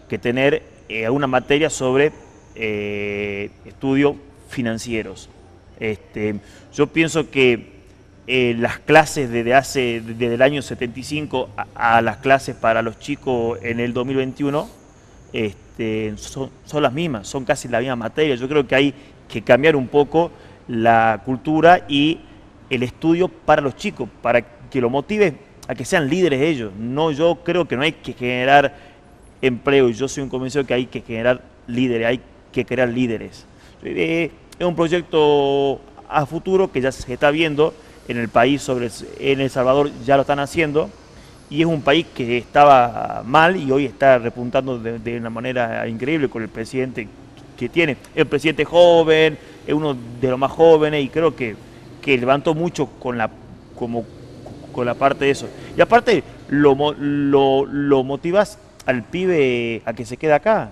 que 0.10 0.18
tener 0.18 0.64
eh, 0.90 1.10
una 1.10 1.28
materia 1.28 1.70
sobre 1.70 2.12
eh, 2.56 3.50
estudios 3.66 4.16
financieros. 4.50 5.30
Este, 5.80 6.36
yo 6.74 6.88
pienso 6.88 7.32
que 7.32 7.82
eh, 8.28 8.56
las 8.60 8.80
clases 8.80 9.30
desde 9.30 9.54
hace 9.56 10.02
desde 10.02 10.36
el 10.36 10.42
año 10.42 10.62
75 10.62 11.50
a, 11.74 12.02
las 12.02 12.18
clases 12.18 12.56
para 12.56 12.82
los 12.82 13.00
chicos 13.00 13.58
en 13.64 13.80
el 13.80 13.94
2021 13.94 14.70
este, 15.34 16.14
son, 16.18 16.52
son, 16.66 16.84
las 16.84 16.94
mismas, 16.94 17.28
son 17.28 17.46
casi 17.46 17.68
la 17.68 17.80
misma 17.80 17.96
materia. 17.96 18.36
Yo 18.36 18.48
creo 18.48 18.68
que 18.68 18.76
hay 18.76 18.94
que 19.32 19.42
cambiar 19.42 19.76
un 19.76 19.88
poco 19.88 20.32
la 20.68 21.22
cultura 21.26 21.86
y 21.88 22.20
el 22.70 22.84
estudio 22.84 23.28
para 23.28 23.62
los 23.62 23.76
chicos, 23.76 24.08
para 24.22 24.42
que 24.42 24.80
lo 24.80 24.90
motive 24.90 25.36
a 25.68 25.74
que 25.74 25.86
sean 25.86 26.10
líderes 26.10 26.42
ellos. 26.42 26.72
No, 26.78 27.12
yo 27.12 27.40
creo 27.44 27.68
que 27.68 27.76
no 27.76 27.84
hay 27.84 27.94
que 27.94 28.14
generar 28.14 28.76
empleo, 29.42 29.90
yo 29.90 30.08
soy 30.08 30.24
un 30.24 30.30
convencido 30.30 30.66
que 30.66 30.74
hay 30.74 30.86
que 30.86 31.02
generar 31.02 31.42
líderes, 31.68 32.08
hay 32.08 32.22
que 32.52 32.66
crear 32.66 32.90
líderes. 32.90 33.46
Eh, 33.84 34.30
es 34.60 34.66
un 34.66 34.76
proyecto 34.76 35.82
a 36.08 36.26
futuro 36.26 36.72
que 36.72 36.82
ya 36.82 36.92
se 36.92 37.12
está 37.12 37.32
viendo 37.32 37.74
en 38.08 38.18
el 38.18 38.30
país, 38.30 38.62
sobre, 38.62 38.90
en 39.20 39.42
El 39.42 39.50
Salvador 39.50 39.90
ya 40.06 40.16
lo 40.16 40.22
están 40.22 40.40
haciendo, 40.40 40.90
y 41.50 41.62
es 41.62 41.68
un 41.68 41.82
país 41.82 42.06
que 42.16 42.38
estaba 42.38 43.24
mal 43.26 43.58
y 43.58 43.72
hoy 43.72 43.86
está 43.86 44.18
repuntando 44.18 44.78
de, 44.78 45.00
de 45.00 45.18
una 45.18 45.30
manera 45.30 45.88
increíble 45.88 46.30
con 46.30 46.44
el 46.44 46.50
presidente 46.50 47.08
que 47.62 47.70
tiene. 47.70 47.98
El 48.16 48.26
presidente 48.26 48.66
joven, 48.66 49.38
es 49.68 49.74
uno 49.74 49.96
de 50.20 50.30
los 50.30 50.40
más 50.40 50.52
jóvenes 50.52 51.06
y 51.06 51.10
creo 51.10 51.36
que, 51.36 51.56
que 52.02 52.18
levantó 52.18 52.56
mucho 52.56 52.88
con 52.88 53.18
la, 53.18 53.30
como, 53.78 54.04
con 54.72 54.86
la 54.86 54.96
parte 54.96 55.26
de 55.26 55.32
eso. 55.32 55.48
Y 55.78 55.82
aparte, 55.82 56.24
lo, 56.50 56.76
lo, 56.98 57.66
lo 57.66 58.04
motivas 58.04 58.58
al 58.88 59.04
pibe 59.04 59.84
a 59.86 59.94
que 59.94 60.06
se 60.06 60.18
quede 60.18 60.34
acá. 60.34 60.72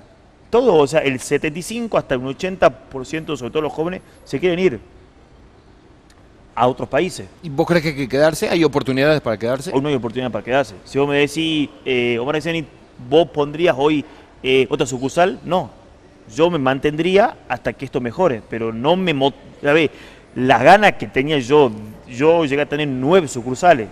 Todo, 0.50 0.78
o 0.78 0.88
sea, 0.88 1.02
el 1.02 1.20
75 1.20 1.96
hasta 1.96 2.18
un 2.18 2.36
80%, 2.36 3.38
sobre 3.38 3.52
todo 3.52 3.62
los 3.62 3.72
jóvenes, 3.74 4.02
se 4.26 4.40
quieren 4.40 4.58
ir 4.58 4.80
a 6.56 6.68
otros 6.68 6.90
países. 6.90 7.28
¿Y 7.44 7.50
vos 7.50 7.68
crees 7.68 7.84
que 7.84 7.90
hay 7.90 7.96
que 7.96 8.10
quedarse? 8.10 8.50
¿Hay 8.50 8.64
oportunidades 8.64 9.22
para 9.22 9.38
quedarse? 9.38 9.72
Hoy 9.72 9.80
no 9.80 9.90
hay 9.90 9.96
oportunidad 9.96 10.32
para 10.32 10.44
quedarse. 10.44 10.74
Si 10.86 10.98
vos 10.98 11.08
me 11.08 11.18
decís, 11.18 11.70
eh, 11.86 12.18
Omar 12.20 12.42
¿vos 13.08 13.30
pondrías 13.30 13.76
hoy 13.78 14.04
eh, 14.42 14.66
otra 14.72 14.88
sucursal? 14.88 15.40
No, 15.46 15.78
yo 16.36 16.50
me 16.50 16.60
mantendría 16.60 17.38
hasta 17.48 17.74
que 17.74 17.86
esto 17.86 18.02
mejore, 18.02 18.42
pero 18.50 18.72
no 18.74 18.96
me... 18.96 19.12
A 19.68 19.74
ver, 19.74 19.92
las 20.36 20.62
ganas 20.64 20.94
que 20.94 21.08
tenía 21.08 21.40
yo, 21.40 21.72
yo 22.08 22.46
llegué 22.46 22.62
a 22.62 22.70
tener 22.70 22.88
nueve 22.88 23.28
sucursales. 23.28 23.88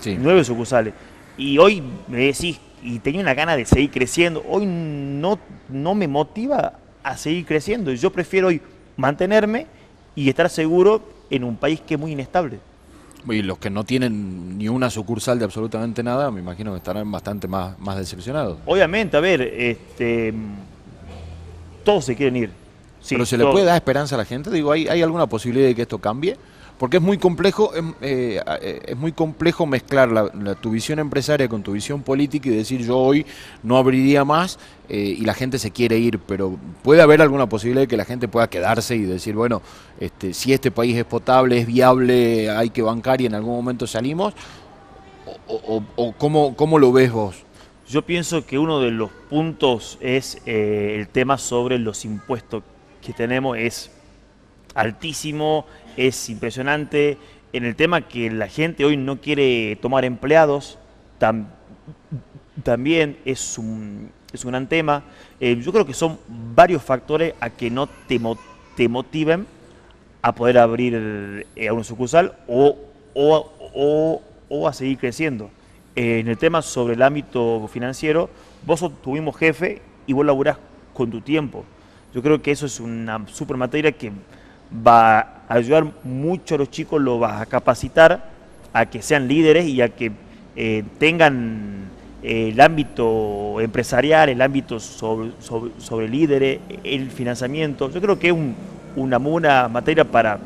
Sí. 0.00 0.16
Nueve 0.18 0.44
sucursales. 0.44 0.94
Y 1.36 1.58
hoy 1.58 1.82
me 2.08 2.18
decís, 2.18 2.58
y 2.82 2.98
tenía 2.98 3.20
una 3.20 3.34
gana 3.34 3.56
de 3.56 3.66
seguir 3.66 3.90
creciendo, 3.90 4.44
hoy 4.48 4.66
no, 4.66 5.38
no 5.68 5.94
me 5.94 6.08
motiva 6.08 6.74
a 7.02 7.16
seguir 7.16 7.46
creciendo. 7.46 7.92
Yo 7.92 8.10
prefiero 8.10 8.48
hoy 8.48 8.60
mantenerme 8.96 9.66
y 10.14 10.28
estar 10.28 10.48
seguro 10.50 11.02
en 11.30 11.44
un 11.44 11.56
país 11.56 11.80
que 11.80 11.94
es 11.94 12.00
muy 12.00 12.12
inestable. 12.12 12.58
Y 13.28 13.42
los 13.42 13.58
que 13.58 13.68
no 13.68 13.84
tienen 13.84 14.56
ni 14.56 14.68
una 14.68 14.88
sucursal 14.88 15.38
de 15.38 15.44
absolutamente 15.44 16.02
nada, 16.02 16.30
me 16.30 16.40
imagino 16.40 16.72
que 16.72 16.78
estarán 16.78 17.10
bastante 17.12 17.46
más, 17.46 17.78
más 17.78 17.98
decepcionados. 17.98 18.58
Obviamente, 18.64 19.16
a 19.16 19.20
ver, 19.20 19.42
este, 19.42 20.32
todos 21.84 22.04
se 22.04 22.16
quieren 22.16 22.36
ir. 22.36 22.50
Pero 23.08 23.24
se 23.24 23.38
le 23.38 23.46
puede 23.46 23.64
dar 23.64 23.76
esperanza 23.76 24.14
a 24.14 24.18
la 24.18 24.24
gente. 24.24 24.50
Digo, 24.50 24.72
¿hay, 24.72 24.86
¿hay 24.88 25.02
alguna 25.02 25.26
posibilidad 25.26 25.66
de 25.66 25.74
que 25.74 25.82
esto 25.82 25.98
cambie? 25.98 26.36
Porque 26.80 26.96
es 26.96 27.02
muy 27.02 27.18
complejo, 27.18 27.74
es, 27.74 27.84
eh, 28.00 28.42
eh, 28.62 28.94
muy 28.94 29.12
complejo 29.12 29.66
mezclar 29.66 30.10
la, 30.10 30.54
tu 30.54 30.70
visión 30.70 30.98
empresaria 30.98 31.46
con 31.46 31.62
tu 31.62 31.72
visión 31.72 32.02
política 32.02 32.48
y 32.48 32.52
decir 32.52 32.80
yo 32.80 32.96
hoy 32.96 33.26
no 33.62 33.76
abriría 33.76 34.24
más 34.24 34.58
eh, 34.88 35.14
y 35.18 35.26
la 35.26 35.34
gente 35.34 35.58
se 35.58 35.72
quiere 35.72 35.98
ir, 35.98 36.18
pero 36.20 36.58
puede 36.82 37.02
haber 37.02 37.20
alguna 37.20 37.46
posibilidad 37.50 37.82
de 37.82 37.86
que 37.86 37.98
la 37.98 38.06
gente 38.06 38.28
pueda 38.28 38.48
quedarse 38.48 38.96
y 38.96 39.02
decir, 39.02 39.34
bueno, 39.34 39.60
este, 39.98 40.32
si 40.32 40.54
este 40.54 40.70
país 40.70 40.96
es 40.96 41.04
potable, 41.04 41.58
es 41.58 41.66
viable, 41.66 42.48
hay 42.48 42.70
que 42.70 42.80
bancar 42.80 43.20
y 43.20 43.26
en 43.26 43.34
algún 43.34 43.56
momento 43.56 43.86
salimos, 43.86 44.32
o, 45.46 45.82
o, 45.96 46.12
¿cómo, 46.12 46.56
cómo 46.56 46.78
lo 46.78 46.92
ves 46.92 47.12
vos? 47.12 47.44
Yo 47.90 48.02
pienso 48.02 48.46
que 48.46 48.56
uno 48.56 48.78
de 48.78 48.92
los 48.92 49.10
puntos 49.10 49.98
es 50.00 50.40
el 50.46 51.08
tema 51.08 51.38
sobre 51.38 51.76
los 51.76 52.04
impuestos 52.04 52.62
que 53.02 53.12
tenemos 53.12 53.58
es 53.58 53.90
altísimo, 54.76 55.66
es 55.96 56.30
impresionante. 56.30 57.18
En 57.52 57.64
el 57.64 57.74
tema 57.74 58.02
que 58.02 58.30
la 58.30 58.46
gente 58.46 58.84
hoy 58.84 58.96
no 58.96 59.20
quiere 59.20 59.76
tomar 59.82 60.04
empleados, 60.04 60.78
también 62.62 63.16
es 63.24 63.58
un, 63.58 64.12
es 64.32 64.44
un 64.44 64.52
gran 64.52 64.68
tema. 64.68 65.02
Eh, 65.40 65.60
yo 65.60 65.72
creo 65.72 65.84
que 65.84 65.92
son 65.92 66.16
varios 66.28 66.84
factores 66.84 67.34
a 67.40 67.50
que 67.50 67.72
no 67.72 67.88
te, 67.88 68.20
te 68.76 68.88
motiven 68.88 69.48
a 70.22 70.32
poder 70.32 70.58
abrir 70.58 71.44
eh, 71.56 71.66
a 71.66 71.72
una 71.72 71.82
sucursal 71.82 72.36
o, 72.46 72.78
o, 73.14 74.22
o, 74.48 74.68
a 74.68 74.72
seguir 74.72 74.96
creciendo. 74.96 75.50
En 75.94 76.28
el 76.28 76.38
tema 76.38 76.62
sobre 76.62 76.94
el 76.94 77.02
ámbito 77.02 77.68
financiero, 77.68 78.30
vos 78.64 78.84
tuvimos 79.02 79.36
jefe 79.36 79.82
y 80.06 80.12
vos 80.12 80.24
laburás 80.24 80.58
con 80.94 81.10
tu 81.10 81.20
tiempo. 81.20 81.64
Yo 82.14 82.22
creo 82.22 82.42
que 82.42 82.50
eso 82.50 82.66
es 82.66 82.80
una 82.80 83.26
super 83.28 83.56
materia 83.56 83.92
que 83.92 84.12
va 84.86 85.18
a 85.48 85.54
ayudar 85.54 85.86
mucho 86.04 86.54
a 86.54 86.58
los 86.58 86.70
chicos, 86.70 87.00
lo 87.00 87.18
va 87.18 87.40
a 87.40 87.46
capacitar 87.46 88.30
a 88.72 88.86
que 88.86 89.02
sean 89.02 89.28
líderes 89.28 89.66
y 89.66 89.80
a 89.80 89.88
que 89.88 90.12
eh, 90.56 90.84
tengan 90.98 91.88
eh, 92.22 92.50
el 92.52 92.60
ámbito 92.60 93.60
empresarial, 93.60 94.28
el 94.28 94.42
ámbito 94.42 94.78
sobre, 94.78 95.32
sobre, 95.78 96.08
líderes, 96.08 96.60
el 96.84 97.10
financiamiento. 97.10 97.90
Yo 97.90 98.00
creo 98.00 98.18
que 98.18 98.28
es 98.28 98.34
una 98.96 99.18
buena 99.18 99.68
materia 99.68 100.04
para, 100.04 100.38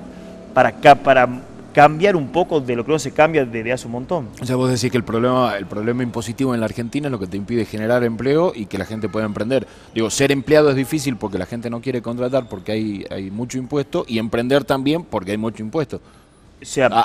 para, 0.53 0.73
para 1.03 1.29
cambiar 1.75 2.15
un 2.15 2.29
poco 2.29 2.61
de 2.61 2.77
lo 2.77 2.87
que 2.87 2.93
no 2.93 2.99
se 2.99 3.11
cambia 3.11 3.45
desde 3.45 3.73
hace 3.73 3.87
un 3.87 3.93
montón. 3.93 4.29
O 4.41 4.47
sea, 4.47 4.57
vos 4.57 4.71
decís 4.71 4.91
que 4.91 4.97
el 4.97 5.05
problema, 5.05 5.59
el 5.59 5.67
problema 5.67 6.03
impositivo 6.03 6.55
en 6.55 6.61
la 6.61 6.67
Argentina 6.67 7.09
es 7.09 7.13
lo 7.13 7.19
que 7.19 7.27
te 7.27 7.37
impide 7.37 7.65
generar 7.67 8.05
empleo 8.05 8.53
y 8.55 8.67
que 8.67 8.79
la 8.79 8.87
gente 8.87 9.09
pueda 9.09 9.27
emprender. 9.27 9.67
Digo, 9.93 10.09
ser 10.09 10.31
empleado 10.31 10.71
es 10.71 10.77
difícil 10.77 11.17
porque 11.17 11.37
la 11.37 11.47
gente 11.47 11.69
no 11.69 11.81
quiere 11.81 12.01
contratar 12.01 12.49
porque 12.49 12.73
hay, 12.73 13.05
hay 13.11 13.31
mucho 13.31 13.59
impuesto 13.59 14.05
y 14.07 14.19
emprender 14.19 14.65
también 14.65 15.03
porque 15.03 15.33
hay 15.33 15.37
mucho 15.37 15.63
impuesto 15.63 16.01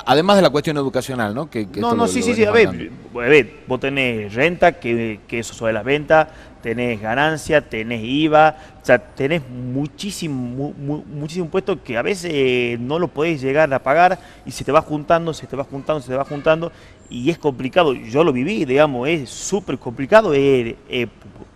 además 0.06 0.36
de 0.36 0.42
la 0.42 0.50
cuestión 0.50 0.76
educacional, 0.76 1.34
¿no? 1.34 1.50
Que, 1.50 1.66
no, 1.76 1.94
no, 1.94 2.06
sí, 2.08 2.22
sí, 2.22 2.34
sí. 2.34 2.44
A 2.44 2.50
ver, 2.52 3.60
vos 3.66 3.80
tenés 3.80 4.34
renta, 4.34 4.72
que, 4.72 5.20
que 5.26 5.40
eso 5.40 5.54
sobre 5.54 5.72
las 5.72 5.84
ventas, 5.84 6.28
tenés 6.62 7.00
ganancia, 7.00 7.60
tenés 7.60 8.02
IVA, 8.04 8.56
o 8.82 8.84
sea, 8.84 8.98
tenés 8.98 9.42
muchísimo, 9.48 10.72
muchísimo 10.74 11.46
impuesto 11.46 11.82
que 11.82 11.96
a 11.96 12.02
veces 12.02 12.78
no 12.78 12.98
lo 12.98 13.08
podés 13.08 13.40
llegar 13.40 13.72
a 13.72 13.78
pagar 13.82 14.18
y 14.44 14.50
se 14.50 14.64
te 14.64 14.72
va 14.72 14.82
juntando, 14.82 15.32
se 15.32 15.46
te 15.46 15.56
va 15.56 15.64
juntando, 15.64 16.00
se 16.00 16.08
te 16.08 16.16
va 16.16 16.24
juntando 16.24 16.70
y 17.08 17.30
es 17.30 17.38
complicado. 17.38 17.94
Yo 17.94 18.24
lo 18.24 18.32
viví, 18.32 18.64
digamos, 18.64 19.08
es 19.08 19.30
súper 19.30 19.78
complicado 19.78 20.34
eh, 20.34 20.76
eh, 20.88 21.06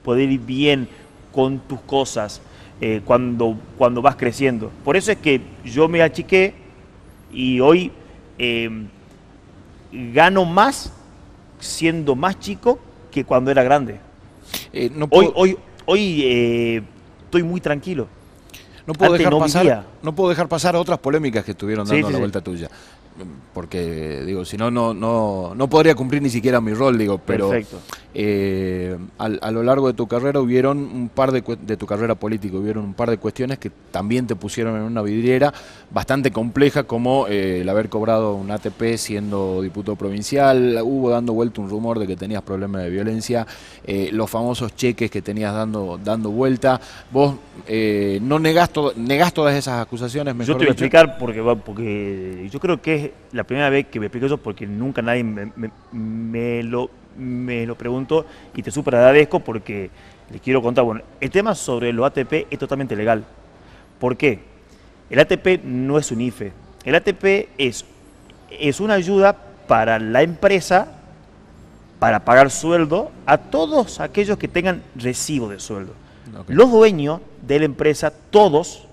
poder 0.03 0.31
ir 0.31 0.40
bien 0.40 0.88
con 1.33 1.59
tus 1.61 1.81
cosas 1.81 2.40
eh, 2.81 3.01
cuando, 3.05 3.57
cuando 3.79 4.03
vas 4.03 4.17
creciendo. 4.17 4.71
Por 4.85 4.97
eso 4.97 5.12
es 5.12 5.19
que 5.19 5.40
yo 5.64 5.88
me 5.88 6.03
achiqué 6.03 6.63
y 7.35 7.61
hoy 7.61 7.90
eh, 8.38 8.70
gano 9.92 10.44
más 10.44 10.92
siendo 11.59 12.14
más 12.14 12.38
chico 12.38 12.79
que 13.11 13.25
cuando 13.25 13.51
era 13.51 13.62
grande. 13.62 13.99
Eh, 14.73 14.90
hoy 15.11 15.31
hoy, 15.35 15.59
hoy 15.87 16.23
eh, 16.25 16.83
estoy 17.25 17.42
muy 17.42 17.61
tranquilo. 17.61 18.07
No 18.87 18.92
puedo, 18.92 19.14
dejar 19.14 19.38
pasar, 19.38 19.87
no 20.03 20.14
puedo 20.14 20.29
dejar 20.29 20.47
pasar 20.47 20.77
otras 20.77 20.99
polémicas 20.99 21.42
que 21.42 21.53
estuvieron 21.53 21.87
dando 21.87 22.11
la 22.11 22.18
vuelta 22.18 22.42
tuya 22.42 22.68
porque 23.53 24.23
digo, 24.27 24.44
si 24.44 24.57
no, 24.57 24.70
no, 24.70 24.92
no, 24.92 25.53
no 25.55 25.68
podría 25.68 25.94
cumplir 25.94 26.20
ni 26.20 26.31
siquiera 26.31 26.61
mi 26.61 26.75
rol, 26.75 26.99
digo, 26.99 27.18
pero 27.18 27.53
eh, 28.12 28.99
a, 29.18 29.51
lo 29.53 29.62
largo 29.62 29.87
de 29.87 29.94
tu 29.94 30.09
carrera 30.09 30.40
hubieron 30.40 30.79
un 30.79 31.09
par 31.09 31.31
de, 31.31 31.42
de 31.62 31.77
tu 31.77 31.87
carrera 31.87 32.16
política, 32.16 32.57
hubieron 32.57 32.85
un 32.85 32.94
par 32.94 33.11
de 33.11 33.18
cuestiones 33.18 33.59
que 33.59 33.70
también 33.92 34.27
te 34.27 34.35
pusieron 34.35 34.77
en 34.77 34.83
una 34.83 35.03
vidriera 35.03 35.55
bastante 35.94 36.33
compleja, 36.33 36.83
como 36.83 37.28
eh, 37.28 37.61
el 37.61 37.68
haber 37.68 37.88
cobrado 37.88 38.35
un 38.35 38.50
ATP 38.50 38.96
siendo 38.96 39.62
diputado 39.62 39.94
provincial, 39.94 40.80
hubo 40.83 41.09
dando 41.11 41.33
vuelta 41.33 41.61
un 41.61 41.70
rumor 41.70 42.00
de 42.00 42.09
que 42.09 42.16
tenías 42.16 42.42
problemas 42.42 42.83
de 42.83 42.90
violencia, 42.90 43.46
eh, 43.87 44.11
los 44.12 44.28
famosos 44.28 44.74
cheques 44.74 45.09
que 45.09 45.22
tenías 45.22 45.54
dando, 45.54 45.98
dando 46.02 46.30
vuelta, 46.30 46.80
vos 47.12 47.37
no 48.20 48.38
negás, 48.40 48.70
negás 48.96 49.33
todas 49.33 49.54
esas 49.54 49.80
acusaciones. 49.80 50.35
Mejor 50.35 50.54
yo 50.54 50.59
te 50.59 50.64
voy 50.64 50.68
a 50.68 50.72
explicar 50.72 51.16
porque, 51.16 51.40
porque 51.64 52.48
yo 52.50 52.59
creo 52.59 52.83
que 52.83 53.14
la 53.30 53.44
primera 53.44 53.70
vez 53.70 53.87
que 53.87 54.00
me 54.00 54.07
explico 54.07 54.26
eso 54.26 54.38
porque 54.38 54.66
nunca 54.66 55.00
nadie 55.00 55.22
me, 55.22 56.62
lo, 56.64 56.90
me 57.16 57.66
lo 57.66 57.78
preguntó 57.78 58.26
y 58.52 58.62
te 58.62 58.72
súper 58.72 58.96
agradezco 58.96 59.38
porque 59.38 59.90
les 60.30 60.40
quiero 60.40 60.61
contar. 60.61 60.85
Bueno, 60.85 61.02
el 61.20 61.30
tema 61.30 61.54
sobre 61.54 61.92
los 61.92 62.04
ATP 62.04 62.48
es 62.50 62.59
totalmente 62.59 62.96
legal. 62.96 63.24
¿Por 64.00 64.16
qué? 64.16 64.54
El 65.11 65.21
ATP 65.21 65.64
no 65.64 65.99
es 65.99 66.11
un 66.11 66.21
IFE. 66.21 66.53
El 66.85 66.95
ATP 66.95 67.49
es, 67.59 67.85
es 68.51 68.81
una 68.81 68.95
ayuda 68.95 69.37
para 69.67 69.99
la 69.99 70.23
empresa 70.23 70.88
para 71.99 72.25
pagar 72.25 72.51
sueldo 72.51 73.11
a 73.25 73.38
todos 73.38 74.01
aquellos 74.01 74.37
que 74.37 74.49
tengan 74.49 74.83
recibo 74.95 75.49
de 75.49 75.59
sueldo. 75.59 75.95
Los 76.49 76.71
dueños 76.71 77.21
de 77.47 77.61
la 77.61 77.64
empresa, 77.64 78.12
todos, 78.31 78.87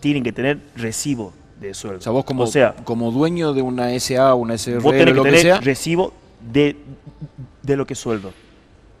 tienen 0.00 0.22
que 0.22 0.32
tener 0.32 0.58
recibo 0.76 1.32
de 1.60 1.74
sueldo. 1.74 1.98
O 1.98 2.02
sea, 2.02 2.12
vos 2.12 2.24
como, 2.24 2.46
sea, 2.46 2.74
como 2.84 3.10
dueño 3.10 3.52
de 3.52 3.62
una 3.62 3.98
SA, 3.98 4.34
una 4.34 4.58
SRL, 4.58 4.80
vos 4.80 4.92
tenés 4.92 5.14
que 5.14 5.22
tener 5.22 5.64
recibo 5.64 6.12
de, 6.40 6.76
de 7.62 7.76
lo 7.76 7.86
que 7.86 7.94
es 7.94 7.98
sueldo. 7.98 8.32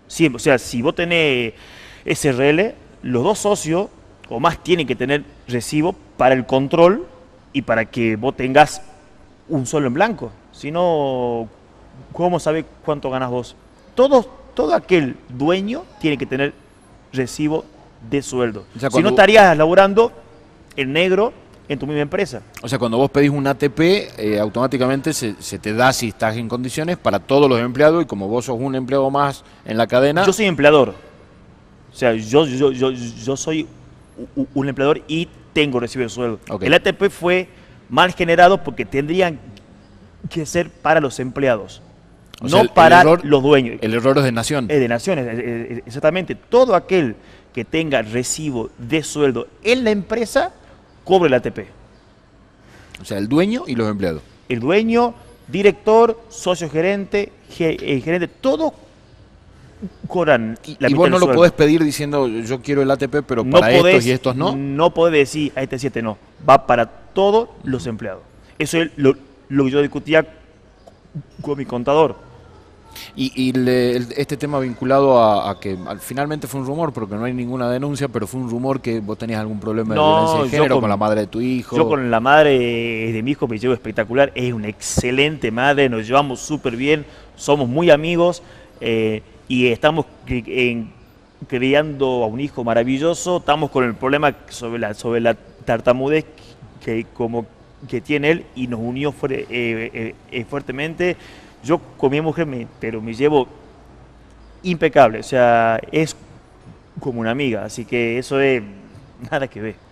Sí, 0.06 0.30
o 0.34 0.38
sea, 0.38 0.58
si 0.58 0.80
vos 0.80 0.94
tenés 0.94 1.52
SRL, 2.06 2.74
los 3.02 3.22
dos 3.22 3.38
socios 3.38 3.88
o 4.28 4.40
más 4.40 4.62
tienen 4.62 4.86
que 4.86 4.96
tener 4.96 5.24
recibo 5.46 5.94
para 6.16 6.34
el 6.34 6.46
control 6.46 7.06
y 7.52 7.62
para 7.62 7.84
que 7.86 8.16
vos 8.16 8.36
tengas 8.36 8.82
un 9.48 9.66
sueldo 9.66 9.88
en 9.88 9.94
blanco. 9.94 10.30
Si 10.52 10.70
no, 10.70 11.48
¿cómo 12.12 12.38
sabés 12.38 12.64
cuánto 12.84 13.10
ganas 13.10 13.30
vos? 13.30 13.56
Todo, 13.94 14.24
todo 14.54 14.74
aquel 14.74 15.16
dueño 15.28 15.84
tiene 16.00 16.18
que 16.18 16.26
tener 16.26 16.52
recibo 17.12 17.64
de 18.10 18.22
sueldo. 18.22 18.64
si 18.90 19.02
no 19.02 19.10
estarías 19.10 19.56
laborando 19.56 20.12
en 20.76 20.92
negro 20.92 21.32
en 21.68 21.78
tu 21.78 21.86
misma 21.86 22.02
empresa. 22.02 22.42
O 22.62 22.68
sea, 22.68 22.78
cuando 22.78 22.96
vos 22.96 23.10
pedís 23.10 23.30
un 23.30 23.46
ATP, 23.46 23.80
eh, 23.80 24.38
automáticamente 24.40 25.12
se, 25.12 25.34
te 25.58 25.74
da 25.74 25.92
si 25.92 26.08
estás 26.08 26.36
en 26.36 26.48
condiciones 26.48 26.96
para 26.96 27.18
todos 27.18 27.48
los 27.48 27.60
empleados 27.60 28.02
y 28.02 28.06
como 28.06 28.28
vos 28.28 28.46
sos 28.46 28.58
un 28.58 28.74
empleado 28.74 29.10
más 29.10 29.44
en 29.64 29.76
la 29.76 29.86
cadena... 29.86 30.24
Yo 30.24 30.32
soy 30.32 30.46
empleador. 30.46 30.94
O 31.92 31.96
sea, 31.96 32.14
yo, 32.14 32.46
yo, 32.46 32.72
yo, 32.72 32.90
yo 32.90 33.36
soy 33.36 33.66
un 34.54 34.68
empleador 34.68 35.02
y 35.08 35.28
tengo 35.52 35.80
recibo 35.80 36.02
de 36.02 36.08
sueldo. 36.08 36.40
El 36.60 36.74
ATP 36.74 37.10
fue 37.10 37.48
mal 37.88 38.12
generado 38.12 38.62
porque 38.62 38.84
tendrían 38.84 39.38
que 40.30 40.46
ser 40.46 40.70
para 40.70 41.00
los 41.00 41.18
empleados. 41.20 41.82
no 42.40 42.64
para 42.72 43.02
los 43.04 43.42
dueños. 43.42 43.78
El 43.80 43.94
error 43.94 44.18
es 44.18 44.24
de 44.24 44.32
nación. 44.32 44.66
Es 44.68 44.78
de 44.78 44.88
naciones, 44.88 45.82
exactamente. 45.86 46.34
Todo 46.34 46.74
aquel 46.74 47.16
que 47.52 47.64
tenga 47.64 48.02
recibo 48.02 48.70
de 48.78 49.02
sueldo 49.02 49.48
en 49.62 49.84
la 49.84 49.90
empresa 49.90 50.52
cobre 51.04 51.28
el 51.28 51.34
ATP. 51.34 51.58
O 53.00 53.04
sea, 53.04 53.18
el 53.18 53.28
dueño 53.28 53.64
y 53.66 53.74
los 53.74 53.88
empleados. 53.88 54.22
El 54.48 54.60
dueño, 54.60 55.14
director, 55.46 56.20
socio 56.28 56.68
gerente, 56.70 57.32
eh, 57.58 58.00
gerente, 58.04 58.28
todo 58.28 58.74
cobran 60.06 60.58
y, 60.64 60.76
y 60.86 60.94
vos 60.94 61.10
no 61.10 61.18
lo 61.18 61.32
podés 61.32 61.52
pedir 61.52 61.82
diciendo 61.82 62.26
yo 62.28 62.60
quiero 62.60 62.82
el 62.82 62.90
ATP, 62.90 63.22
pero 63.26 63.44
para 63.44 63.72
estos 63.72 64.06
y 64.06 64.10
estos 64.10 64.36
no. 64.36 64.56
No 64.56 64.92
podés 64.92 65.12
decir 65.12 65.52
a 65.54 65.62
este 65.62 65.78
7 65.78 66.02
no. 66.02 66.18
Va 66.48 66.66
para 66.66 66.86
todos 66.86 67.48
los 67.64 67.86
empleados. 67.86 68.22
Eso 68.58 68.78
es 68.78 68.90
lo, 68.96 69.14
lo 69.48 69.64
que 69.64 69.70
yo 69.70 69.82
discutía 69.82 70.26
con 71.42 71.58
mi 71.58 71.64
contador. 71.64 72.28
Y, 73.16 73.52
este 74.16 74.36
tema 74.36 74.58
vinculado 74.60 75.20
a, 75.20 75.58
que 75.60 75.76
finalmente 76.00 76.46
fue 76.46 76.60
un 76.60 76.66
rumor, 76.66 76.92
porque 76.92 77.14
no 77.14 77.24
hay 77.24 77.32
ninguna 77.32 77.70
denuncia, 77.70 78.08
pero 78.08 78.26
fue 78.26 78.40
un 78.40 78.50
rumor 78.50 78.80
que 78.80 79.00
vos 79.00 79.18
tenías 79.18 79.40
algún 79.40 79.60
problema 79.60 79.94
de 79.94 80.00
violencia 80.00 80.42
de 80.42 80.48
género 80.50 80.80
con, 80.80 80.88
la 80.88 80.96
madre 80.96 81.20
de 81.22 81.26
tu 81.26 81.40
hijo. 81.40 81.76
Yo 81.76 81.88
con 81.88 82.10
la 82.10 82.20
madre 82.20 83.12
de 83.12 83.22
mi 83.22 83.32
hijo 83.32 83.48
me 83.48 83.58
llevo 83.58 83.74
espectacular, 83.74 84.32
es 84.34 84.52
una 84.52 84.68
excelente 84.68 85.50
madre, 85.50 85.88
nos 85.88 86.06
llevamos 86.06 86.40
súper 86.40 86.76
bien, 86.76 87.04
somos 87.36 87.68
muy 87.68 87.90
amigos 87.90 88.42
eh, 88.80 89.22
y 89.48 89.68
estamos 89.68 90.06
criando 91.48 92.22
a 92.22 92.26
un 92.26 92.40
hijo 92.40 92.62
maravilloso, 92.62 93.38
estamos 93.38 93.70
con 93.70 93.84
el 93.84 93.94
problema 93.94 94.34
sobre 94.50 94.78
la, 94.78 94.94
sobre 94.94 95.20
la 95.20 95.34
tartamudez 95.64 96.26
que, 96.84 97.06
como 97.14 97.46
que 97.88 98.00
tiene 98.00 98.30
él 98.30 98.44
y 98.54 98.66
nos 98.66 98.80
unió 98.80 99.14
eh, 99.30 100.14
eh, 100.30 100.44
fuertemente 100.44 101.16
yo 101.64 101.78
con 101.96 102.10
mi 102.10 102.20
mujer, 102.20 102.46
me, 102.46 102.66
pero 102.80 103.00
me 103.00 103.14
llevo 103.14 103.48
impecable, 104.62 105.20
o 105.20 105.24
sea, 105.24 105.80
es 105.92 106.16
como 107.00 107.20
una 107.20 107.30
amiga, 107.30 107.64
así 107.64 107.84
que 107.84 108.18
eso 108.18 108.40
es 108.40 108.62
nada 109.30 109.48
que 109.48 109.60
ver. 109.60 109.87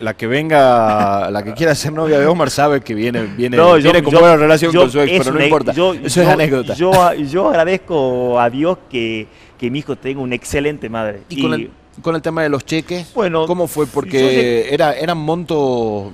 La, 0.00 0.14
que 0.14 0.26
venga, 0.26 1.30
la 1.30 1.42
que 1.42 1.54
quiera 1.54 1.74
ser 1.74 1.92
novia 1.92 2.18
de 2.18 2.26
Omar 2.26 2.50
sabe 2.50 2.80
que 2.80 2.94
viene, 2.94 3.22
viene, 3.22 3.56
viene 3.78 4.02
con 4.02 4.14
buena 4.14 4.36
relación 4.36 4.72
con 4.72 4.90
su 4.90 5.00
ex, 5.00 5.24
pero 5.24 5.38
no 5.38 5.44
importa. 5.44 5.72
eso 5.72 6.22
es 6.22 6.28
anécdota. 6.28 6.74
Yo, 6.74 6.92
yo 7.14 7.48
agradezco 7.48 8.38
a 8.40 8.48
Dios 8.50 8.78
que, 8.90 9.26
que, 9.58 9.70
mi 9.70 9.80
hijo 9.80 9.96
tenga 9.96 10.20
una 10.20 10.34
excelente 10.34 10.88
madre. 10.88 11.22
Y, 11.28 11.42
con, 11.42 11.54
el, 11.54 11.70
con 12.02 12.14
el 12.14 12.22
tema 12.22 12.42
de 12.42 12.48
los 12.48 12.64
cheques. 12.64 13.12
Bueno, 13.14 13.46
¿Cómo 13.46 13.66
fue? 13.66 13.86
Porque 13.86 14.72
era, 14.72 14.92
eran 14.94 15.18
montos, 15.18 16.12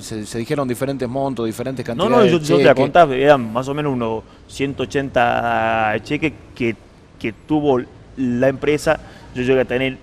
se, 0.00 0.26
se 0.26 0.38
dijeron 0.38 0.66
diferentes 0.68 1.08
montos, 1.08 1.46
diferentes 1.46 1.86
No, 1.86 1.94
cantidades. 2.04 2.32
no, 2.32 2.38
yo, 2.38 2.38
de 2.38 2.44
yo 2.44 2.56
te 2.56 2.62
voy 2.62 2.62
a 2.62 2.66
cheques. 2.74 2.82
contar, 2.82 3.12
eran 3.12 3.52
más 3.52 3.68
o 3.68 3.74
menos 3.74 3.92
unos 3.92 4.22
180 4.48 5.94
cheques 6.02 6.32
que, 6.54 6.76
que 7.18 7.32
tuvo 7.32 7.80
la 8.16 8.48
empresa. 8.48 9.00
Yo 9.34 9.42
llegué 9.42 9.62
a 9.62 9.64
tener 9.64 9.98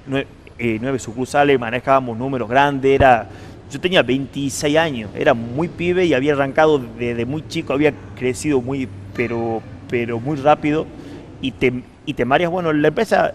eh, 0.64 0.78
nueve 0.80 1.00
sucursales, 1.00 1.60
manejábamos 1.60 2.18
números 2.18 2.48
grandes, 2.48 2.92
era... 2.92 3.28
Yo 3.72 3.80
tenía 3.80 4.04
26 4.04 4.78
años, 4.78 5.10
era 5.16 5.34
muy 5.34 5.70
pibe 5.70 6.06
y 6.06 6.14
había 6.14 6.34
arrancado 6.34 6.78
desde 7.00 7.26
muy 7.26 7.48
chico, 7.48 7.72
había 7.74 7.94
crecido 8.16 8.62
muy, 8.62 8.88
pero, 9.16 9.62
pero 9.90 10.20
muy 10.20 10.36
rápido. 10.36 10.86
Y 11.42 11.52
te, 11.52 11.82
y 12.06 12.14
te 12.14 12.26
mareas, 12.26 12.52
bueno, 12.52 12.74
la 12.74 12.90
empresa 12.90 13.34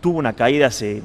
tuvo 0.00 0.18
una 0.18 0.32
caída 0.32 0.66
hace 0.66 1.02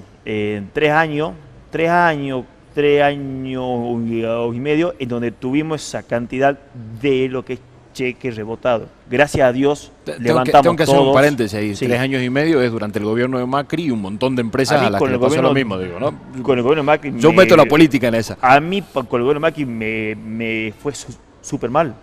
tres 0.74 0.92
años, 0.92 1.34
tres 1.70 1.90
años, 1.90 2.44
tres 2.74 3.04
años 3.04 4.56
y 4.56 4.60
medio, 4.60 4.96
en 4.98 5.10
donde 5.10 5.32
tuvimos 5.32 5.88
esa 5.88 6.04
cantidad 6.04 6.58
de 7.02 7.30
lo 7.30 7.46
que 7.46 7.54
es 7.54 7.60
cheque 7.94 8.32
rebotado. 8.32 8.88
Gracias 9.10 9.48
a 9.48 9.52
Dios 9.52 9.92
Te- 10.04 10.12
Tengo 10.14 10.18
que, 10.20 10.24
levantamos 10.28 10.62
tengo 10.64 10.76
que 10.76 10.84
hacer 10.84 10.98
un 11.00 11.14
paréntesis 11.14 11.54
ahí. 11.58 11.76
Sí. 11.76 11.86
Tres 11.86 12.00
años 12.00 12.22
y 12.24 12.30
medio 12.30 12.62
es 12.62 12.72
durante 12.72 13.00
el 13.00 13.06
gobierno 13.06 13.38
de 13.40 13.46
Macri 13.46 13.86
y 13.86 13.92
un 13.92 14.02
montón 14.02 14.36
de 14.36 14.42
empresas 14.42 14.82
A 14.82 14.90
las 14.90 15.02
que 15.02 15.10
le 15.10 15.20
pasó 15.20 15.42
lo 15.42 15.54
mismo, 15.54 15.78
digo, 15.78 16.00
¿no? 16.00 16.14
Con 16.44 16.58
el 16.58 16.64
gobierno 16.64 16.84
de 16.84 16.86
Macri 16.86 17.14
Yo 17.18 17.32
me- 17.32 17.38
meto 17.44 17.56
la 17.58 17.66
política 17.66 18.08
en 18.08 18.16
esa. 18.16 18.38
A 18.42 18.60
mí 18.60 18.82
con 18.82 19.04
el 19.04 19.10
gobierno 19.10 19.34
de 19.34 19.40
Macri 19.40 19.66
me, 19.66 20.16
me 20.16 20.74
fue 20.82 20.94
súper 21.42 21.70
mal. 21.70 21.94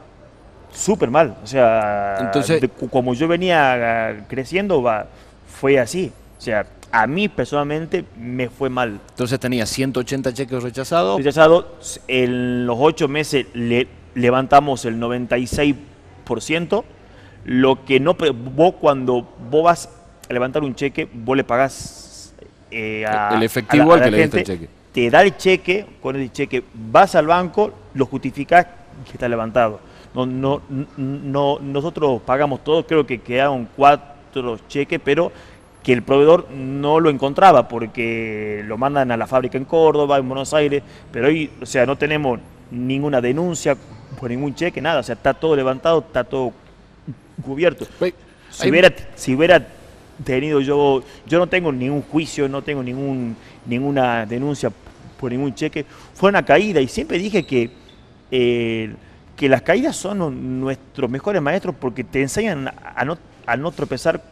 Súper 0.72 1.10
mal. 1.10 1.36
O 1.42 1.46
sea, 1.46 2.16
Entonces- 2.20 2.60
de- 2.60 2.68
como 2.68 3.14
yo 3.14 3.28
venía 3.28 4.08
ah, 4.10 4.14
creciendo, 4.28 4.82
va, 4.82 5.06
fue 5.48 5.78
así. 5.78 6.12
O 6.36 6.40
sea, 6.40 6.66
a 6.92 7.06
mí 7.06 7.28
personalmente 7.28 8.04
me 8.18 8.48
fue 8.50 8.68
mal. 8.68 9.00
Entonces 9.10 9.40
tenía 9.40 9.64
180 9.66 10.32
cheques 10.34 10.62
rechazados. 10.62 11.16
Rechazado, 11.18 11.76
en 12.08 12.66
los 12.66 12.76
ocho 12.78 13.08
meses 13.08 13.46
le 13.54 13.88
levantamos 14.16 14.84
el 14.84 14.98
96%. 14.98 16.84
Lo 17.44 17.84
que 17.84 18.00
no, 18.00 18.14
vos 18.14 18.74
cuando 18.80 19.22
vos 19.50 19.62
vas 19.62 19.88
a 20.28 20.32
levantar 20.32 20.64
un 20.64 20.74
cheque, 20.74 21.08
vos 21.12 21.36
le 21.36 21.44
pagás 21.44 22.34
eh, 22.72 23.06
a, 23.06 23.36
El 23.36 23.44
efectivo 23.44 23.92
a 23.92 23.98
la- 23.98 24.02
al 24.02 24.02
a 24.02 24.04
que 24.06 24.10
la 24.10 24.16
le 24.16 24.22
diste 24.24 24.38
el 24.40 24.44
cheque. 24.46 24.68
Te 24.92 25.10
da 25.10 25.22
el 25.22 25.36
cheque, 25.36 25.86
con 26.02 26.16
el 26.16 26.32
cheque 26.32 26.64
vas 26.74 27.14
al 27.14 27.26
banco, 27.26 27.70
lo 27.94 28.06
justificás 28.06 28.66
que 29.04 29.12
está 29.12 29.28
levantado. 29.28 29.78
No, 30.14 30.24
no, 30.26 30.62
no, 30.96 31.58
nosotros 31.60 32.22
pagamos 32.24 32.64
todo, 32.64 32.84
creo 32.86 33.06
que 33.06 33.20
quedaron 33.20 33.68
cuatro 33.76 34.58
cheques, 34.68 34.98
pero 35.04 35.30
que 35.82 35.92
el 35.92 36.02
proveedor 36.02 36.50
no 36.50 36.98
lo 36.98 37.10
encontraba 37.10 37.68
porque 37.68 38.62
lo 38.66 38.76
mandan 38.78 39.12
a 39.12 39.16
la 39.16 39.26
fábrica 39.26 39.58
en 39.58 39.66
Córdoba, 39.66 40.16
en 40.16 40.26
Buenos 40.28 40.52
Aires, 40.54 40.82
pero 41.12 41.28
hoy, 41.28 41.50
o 41.62 41.66
sea, 41.66 41.84
no 41.86 41.96
tenemos 41.96 42.40
ninguna 42.70 43.20
denuncia 43.20 43.76
por 44.18 44.30
ningún 44.30 44.54
cheque, 44.54 44.80
nada, 44.80 45.00
o 45.00 45.02
sea, 45.02 45.14
está 45.14 45.34
todo 45.34 45.54
levantado, 45.56 46.00
está 46.00 46.24
todo 46.24 46.52
cubierto. 47.44 47.86
Si 48.50 48.68
hubiera, 48.70 48.92
si 49.14 49.34
hubiera 49.34 49.66
tenido 50.24 50.60
yo, 50.60 51.02
yo 51.26 51.38
no 51.38 51.46
tengo 51.46 51.70
ningún 51.72 52.02
juicio, 52.02 52.48
no 52.48 52.62
tengo 52.62 52.82
ningún, 52.82 53.36
ninguna 53.66 54.24
denuncia 54.26 54.70
por 55.20 55.30
ningún 55.30 55.54
cheque, 55.54 55.84
fue 56.14 56.30
una 56.30 56.44
caída 56.44 56.80
y 56.80 56.88
siempre 56.88 57.18
dije 57.18 57.44
que, 57.46 57.70
eh, 58.30 58.94
que 59.36 59.48
las 59.48 59.62
caídas 59.62 59.96
son 59.96 60.18
nu- 60.18 60.30
nuestros 60.30 61.10
mejores 61.10 61.42
maestros 61.42 61.74
porque 61.78 62.02
te 62.04 62.22
enseñan 62.22 62.70
a 62.94 63.04
no, 63.04 63.18
a 63.46 63.56
no 63.56 63.70
tropezar 63.72 64.22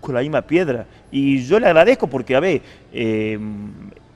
con 0.00 0.14
la 0.14 0.20
misma 0.20 0.42
piedra. 0.42 0.86
Y 1.12 1.44
yo 1.44 1.58
le 1.60 1.66
agradezco 1.66 2.06
porque, 2.08 2.34
a 2.34 2.40
ver, 2.40 2.62
eh, 2.92 3.38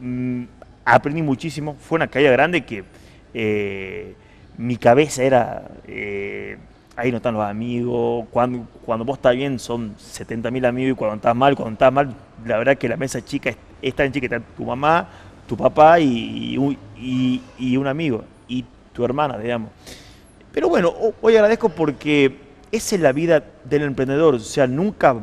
mm, 0.00 0.44
aprendí 0.84 1.22
muchísimo, 1.22 1.76
fue 1.80 1.96
una 1.96 2.06
caída 2.08 2.30
grande 2.30 2.64
que 2.64 2.84
eh, 3.32 4.14
mi 4.58 4.76
cabeza 4.76 5.22
era... 5.22 5.68
eh, 5.86 6.56
ahí 6.96 7.10
no 7.10 7.16
están 7.16 7.34
los 7.34 7.42
amigos, 7.44 8.26
cuando, 8.30 8.66
cuando 8.84 9.04
vos 9.04 9.16
estás 9.18 9.34
bien 9.34 9.58
son 9.58 9.94
70 9.98 10.50
mil 10.52 10.64
amigos 10.64 10.92
y 10.92 10.94
cuando 10.96 11.16
estás 11.16 11.34
mal, 11.34 11.56
cuando 11.56 11.72
estás 11.72 11.92
mal, 11.92 12.14
la 12.46 12.56
verdad 12.58 12.78
que 12.78 12.88
la 12.88 12.96
mesa 12.96 13.24
chica 13.24 13.50
es, 13.50 13.56
es 13.82 13.94
tan 13.94 14.12
chica, 14.12 14.26
está 14.26 14.40
tu 14.56 14.64
mamá, 14.64 15.08
tu 15.48 15.56
papá 15.56 15.98
y, 15.98 16.52
y 16.54 16.58
un- 16.58 16.78
y- 16.96 17.76
un 17.76 17.86
amigo, 17.88 18.22
y 18.48 18.64
tu 18.92 19.04
hermana, 19.04 19.36
digamos. 19.38 19.70
Pero 20.52 20.68
bueno, 20.68 20.88
ho- 20.88 21.14
hoy 21.20 21.34
agradezco 21.36 21.68
porque 21.68 22.36
esa 22.70 22.94
es 22.96 23.00
la 23.00 23.12
vida 23.12 23.42
del 23.64 23.82
emprendedor, 23.82 24.34
o 24.36 24.38
sea, 24.38 24.66
nunca, 24.66 25.16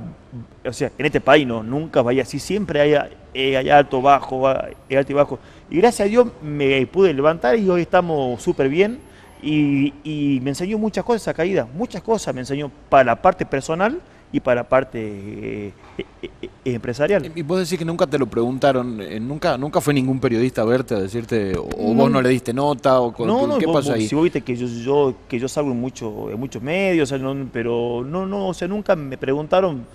o 0.65 0.73
sea, 0.73 0.91
en 0.97 1.05
este 1.05 1.21
país 1.21 1.47
no, 1.47 1.63
nunca 1.63 2.01
vaya 2.01 2.23
así, 2.23 2.39
siempre 2.39 2.81
hay, 2.81 2.95
hay 3.33 3.69
alto, 3.69 4.01
bajo, 4.01 4.47
hay 4.47 4.95
alto 4.95 5.11
y 5.11 5.15
bajo. 5.15 5.39
Y 5.69 5.77
gracias 5.77 6.05
a 6.07 6.09
Dios 6.09 6.27
me 6.41 6.85
pude 6.87 7.13
levantar 7.13 7.57
y 7.57 7.69
hoy 7.69 7.81
estamos 7.83 8.41
súper 8.41 8.67
bien. 8.69 8.99
Y, 9.43 9.93
y 10.03 10.39
me 10.41 10.51
enseñó 10.51 10.77
muchas 10.77 11.03
cosas 11.03 11.23
esa 11.23 11.33
caída, 11.33 11.67
muchas 11.75 12.01
cosas 12.03 12.33
me 12.33 12.41
enseñó 12.41 12.69
para 12.89 13.03
la 13.05 13.21
parte 13.21 13.45
personal 13.45 13.99
y 14.33 14.39
para 14.39 14.61
la 14.61 14.69
parte 14.69 14.99
eh, 15.01 15.73
eh, 15.97 16.29
eh, 16.41 16.49
empresarial. 16.65 17.29
Y 17.35 17.41
vos 17.41 17.59
decís 17.59 17.77
que 17.77 17.83
nunca 17.83 18.05
te 18.07 18.17
lo 18.19 18.27
preguntaron, 18.27 19.01
nunca 19.27 19.57
nunca 19.57 19.81
fue 19.81 19.93
ningún 19.93 20.19
periodista 20.19 20.61
a 20.61 20.65
verte 20.65 20.93
a 20.95 20.99
decirte, 20.99 21.57
o, 21.57 21.93
vos 21.93 22.09
no 22.09 22.21
le 22.21 22.29
diste 22.29 22.53
nota, 22.53 22.99
o 23.01 23.11
con- 23.11 23.27
No, 23.27 23.47
no, 23.47 23.57
¿qué 23.57 23.65
vos- 23.65 23.75
pasó 23.77 23.89
vos- 23.89 23.97
ahí? 23.97 24.07
Si 24.07 24.15
vos 24.15 24.23
viste 24.25 24.41
que 24.41 24.55
yo, 24.55 24.67
yo- 24.67 25.15
que 25.27 25.39
yo 25.39 25.47
salgo 25.49 25.71
en, 25.71 25.79
mucho, 25.81 26.29
en 26.31 26.39
muchos 26.39 26.61
medios, 26.61 27.13
pero 27.51 28.05
no, 28.05 28.25
no, 28.25 28.47
o 28.49 28.53
sea, 28.53 28.67
nunca 28.67 28.95
me 28.95 29.17
preguntaron. 29.17 29.85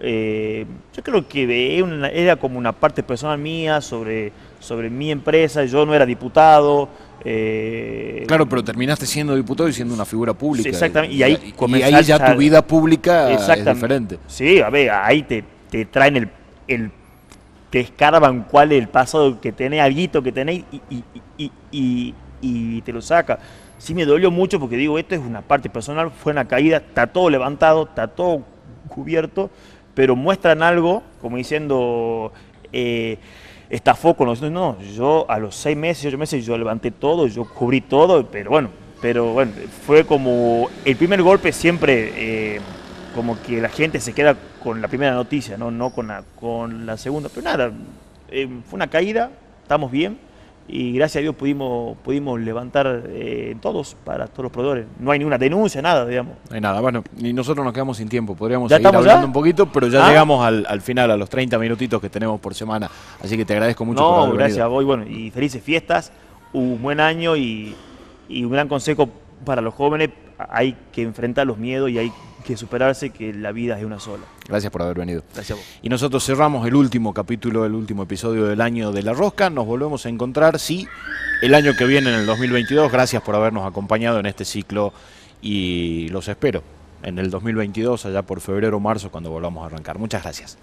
Eh, 0.00 0.66
yo 0.94 1.02
creo 1.02 1.26
que 1.28 1.76
era, 1.78 1.84
una- 1.84 2.08
era 2.08 2.36
como 2.36 2.58
una 2.58 2.72
parte 2.72 3.02
personal 3.02 3.38
mía 3.38 3.80
sobre, 3.80 4.32
sobre 4.60 4.90
mi 4.90 5.10
empresa. 5.10 5.64
Yo 5.64 5.84
no 5.86 5.94
era 5.94 6.04
diputado. 6.06 6.88
eh, 7.24 8.24
Claro, 8.26 8.46
pero 8.48 8.62
terminaste 8.62 9.04
siendo 9.06 9.34
diputado 9.34 9.68
y 9.68 9.72
siendo 9.72 9.94
una 9.94 10.04
figura 10.04 10.32
pública. 10.34 10.68
Exactamente, 10.68 11.14
y 11.16 11.22
ahí 11.22 11.54
y- 11.78 11.82
ahí 11.82 12.02
ya 12.04 12.16
a- 12.16 12.32
tu 12.32 12.38
vida 12.38 12.62
pública 12.62 13.32
es 13.54 13.64
diferente. 13.74 14.18
Sí, 14.26 14.60
a 14.60 14.70
ver, 14.70 14.90
ahí 14.90 15.22
te, 15.22 15.42
te 15.70 15.84
traen 15.86 16.16
el, 16.16 16.28
el 16.68 16.90
te 17.70 17.80
escarban 17.80 18.44
cuál 18.44 18.70
es 18.72 18.78
el 18.80 18.88
pasado 18.88 19.40
que 19.40 19.50
tenés, 19.52 19.80
alguito 19.80 20.22
que 20.22 20.30
tenés 20.32 20.62
y, 20.70 20.80
y, 20.88 21.04
y, 21.38 21.50
y- 21.72 22.14
y 22.40 22.82
te 22.82 22.92
lo 22.92 23.02
saca. 23.02 23.38
Sí 23.78 23.92
me 23.94 24.04
dolió 24.04 24.30
mucho 24.30 24.60
porque 24.60 24.76
digo, 24.76 24.98
esto 24.98 25.14
es 25.16 25.20
una 25.20 25.42
parte 25.42 25.68
personal, 25.68 26.10
fue 26.10 26.32
una 26.32 26.46
caída, 26.46 26.76
está 26.78 27.06
todo 27.08 27.28
levantado, 27.28 27.84
está 27.88 28.06
todo 28.08 28.44
cubierto, 28.88 29.50
pero 29.96 30.14
muestran 30.14 30.62
algo 30.62 31.02
como 31.20 31.38
diciendo, 31.38 32.32
eh, 32.72 33.18
estafó 33.68 34.14
con 34.14 34.28
los... 34.28 34.40
No, 34.42 34.78
yo 34.80 35.26
a 35.28 35.40
los 35.40 35.56
seis 35.56 35.76
meses, 35.76 36.06
ocho 36.06 36.18
meses, 36.18 36.46
yo 36.46 36.56
levanté 36.56 36.92
todo, 36.92 37.26
yo 37.26 37.44
cubrí 37.44 37.80
todo, 37.80 38.24
pero 38.26 38.50
bueno, 38.50 38.70
pero 39.00 39.32
bueno, 39.32 39.50
fue 39.84 40.06
como 40.06 40.68
el 40.84 40.94
primer 40.94 41.20
golpe 41.22 41.50
siempre... 41.50 42.12
eh, 42.14 42.60
como 43.16 43.40
que 43.42 43.62
la 43.62 43.70
gente 43.70 43.98
se 43.98 44.12
queda 44.12 44.36
con 44.62 44.82
la 44.82 44.88
primera 44.88 45.14
noticia, 45.14 45.56
no, 45.56 45.70
no 45.70 45.88
con, 45.88 46.08
la, 46.08 46.22
con 46.38 46.84
la 46.84 46.98
segunda. 46.98 47.30
Pero 47.30 47.44
nada, 47.44 47.72
eh, 48.28 48.46
fue 48.68 48.76
una 48.76 48.88
caída, 48.88 49.30
estamos 49.62 49.90
bien 49.90 50.18
y 50.68 50.92
gracias 50.94 51.20
a 51.20 51.22
Dios 51.22 51.34
pudimos, 51.36 51.96
pudimos 51.98 52.40
levantar 52.40 53.04
eh, 53.08 53.56
todos 53.60 53.96
para 54.04 54.26
todos 54.26 54.44
los 54.44 54.52
proveedores. 54.52 54.86
No 54.98 55.10
hay 55.12 55.18
ninguna 55.18 55.38
denuncia, 55.38 55.80
nada, 55.80 56.04
digamos. 56.06 56.34
No 56.48 56.54
hay 56.56 56.60
nada, 56.60 56.80
bueno, 56.80 57.04
y 57.18 57.32
nosotros 57.32 57.64
nos 57.64 57.72
quedamos 57.72 57.96
sin 57.98 58.08
tiempo, 58.08 58.34
podríamos 58.34 58.68
¿Ya 58.70 58.76
seguir 58.78 58.88
hablando 58.88 59.22
ya? 59.22 59.26
un 59.26 59.32
poquito, 59.32 59.66
pero 59.66 59.86
ya 59.88 60.04
Ah. 60.04 60.08
llegamos 60.08 60.44
al, 60.44 60.66
al 60.68 60.80
final, 60.80 61.10
a 61.10 61.16
los 61.16 61.28
30 61.30 61.58
minutitos 61.58 62.00
que 62.00 62.08
tenemos 62.10 62.40
por 62.40 62.54
semana, 62.54 62.90
así 63.22 63.36
que 63.36 63.44
te 63.44 63.52
agradezco 63.52 63.84
mucho 63.84 64.02
por 64.02 64.10
no, 64.16 64.22
haber 64.24 64.36
gracias 64.38 64.58
a 64.60 64.64
venido. 64.68 64.70
vos 64.74 64.82
y 64.82 64.86
bueno, 64.86 65.04
y 65.06 65.30
felices 65.30 65.62
fiestas, 65.62 66.10
un 66.52 66.80
buen 66.82 66.98
año 67.00 67.36
y, 67.36 67.74
y 68.28 68.44
un 68.44 68.50
gran 68.52 68.66
consejo 68.68 69.08
para 69.44 69.60
los 69.62 69.72
jóvenes, 69.74 70.10
hay 70.38 70.76
que 70.92 71.02
enfrentar 71.02 71.46
los 71.46 71.58
miedos 71.58 71.90
y 71.90 71.98
hay 71.98 72.12
que 72.46 72.56
superarse 72.56 73.10
que 73.10 73.32
la 73.32 73.50
vida 73.50 73.78
es 73.78 73.84
una 73.84 73.98
sola. 73.98 74.24
Gracias 74.48 74.70
por 74.70 74.82
haber 74.82 74.98
venido. 74.98 75.22
Gracias 75.34 75.58
a 75.58 75.60
vos. 75.60 75.64
Y 75.82 75.88
nosotros 75.88 76.24
cerramos 76.24 76.66
el 76.66 76.76
último 76.76 77.12
capítulo, 77.12 77.66
el 77.66 77.74
último 77.74 78.04
episodio 78.04 78.46
del 78.46 78.60
año 78.60 78.92
de 78.92 79.02
La 79.02 79.12
Rosca. 79.12 79.50
Nos 79.50 79.66
volvemos 79.66 80.06
a 80.06 80.08
encontrar, 80.08 80.58
sí, 80.58 80.86
el 81.42 81.54
año 81.54 81.72
que 81.76 81.84
viene, 81.84 82.10
en 82.10 82.20
el 82.20 82.26
2022. 82.26 82.92
Gracias 82.92 83.22
por 83.22 83.34
habernos 83.34 83.66
acompañado 83.66 84.20
en 84.20 84.26
este 84.26 84.44
ciclo 84.44 84.92
y 85.42 86.08
los 86.08 86.28
espero 86.28 86.62
en 87.02 87.18
el 87.18 87.30
2022, 87.30 88.06
allá 88.06 88.22
por 88.22 88.40
febrero 88.40 88.76
o 88.76 88.80
marzo, 88.80 89.10
cuando 89.10 89.30
volvamos 89.30 89.62
a 89.64 89.66
arrancar. 89.66 89.98
Muchas 89.98 90.22
gracias. 90.22 90.56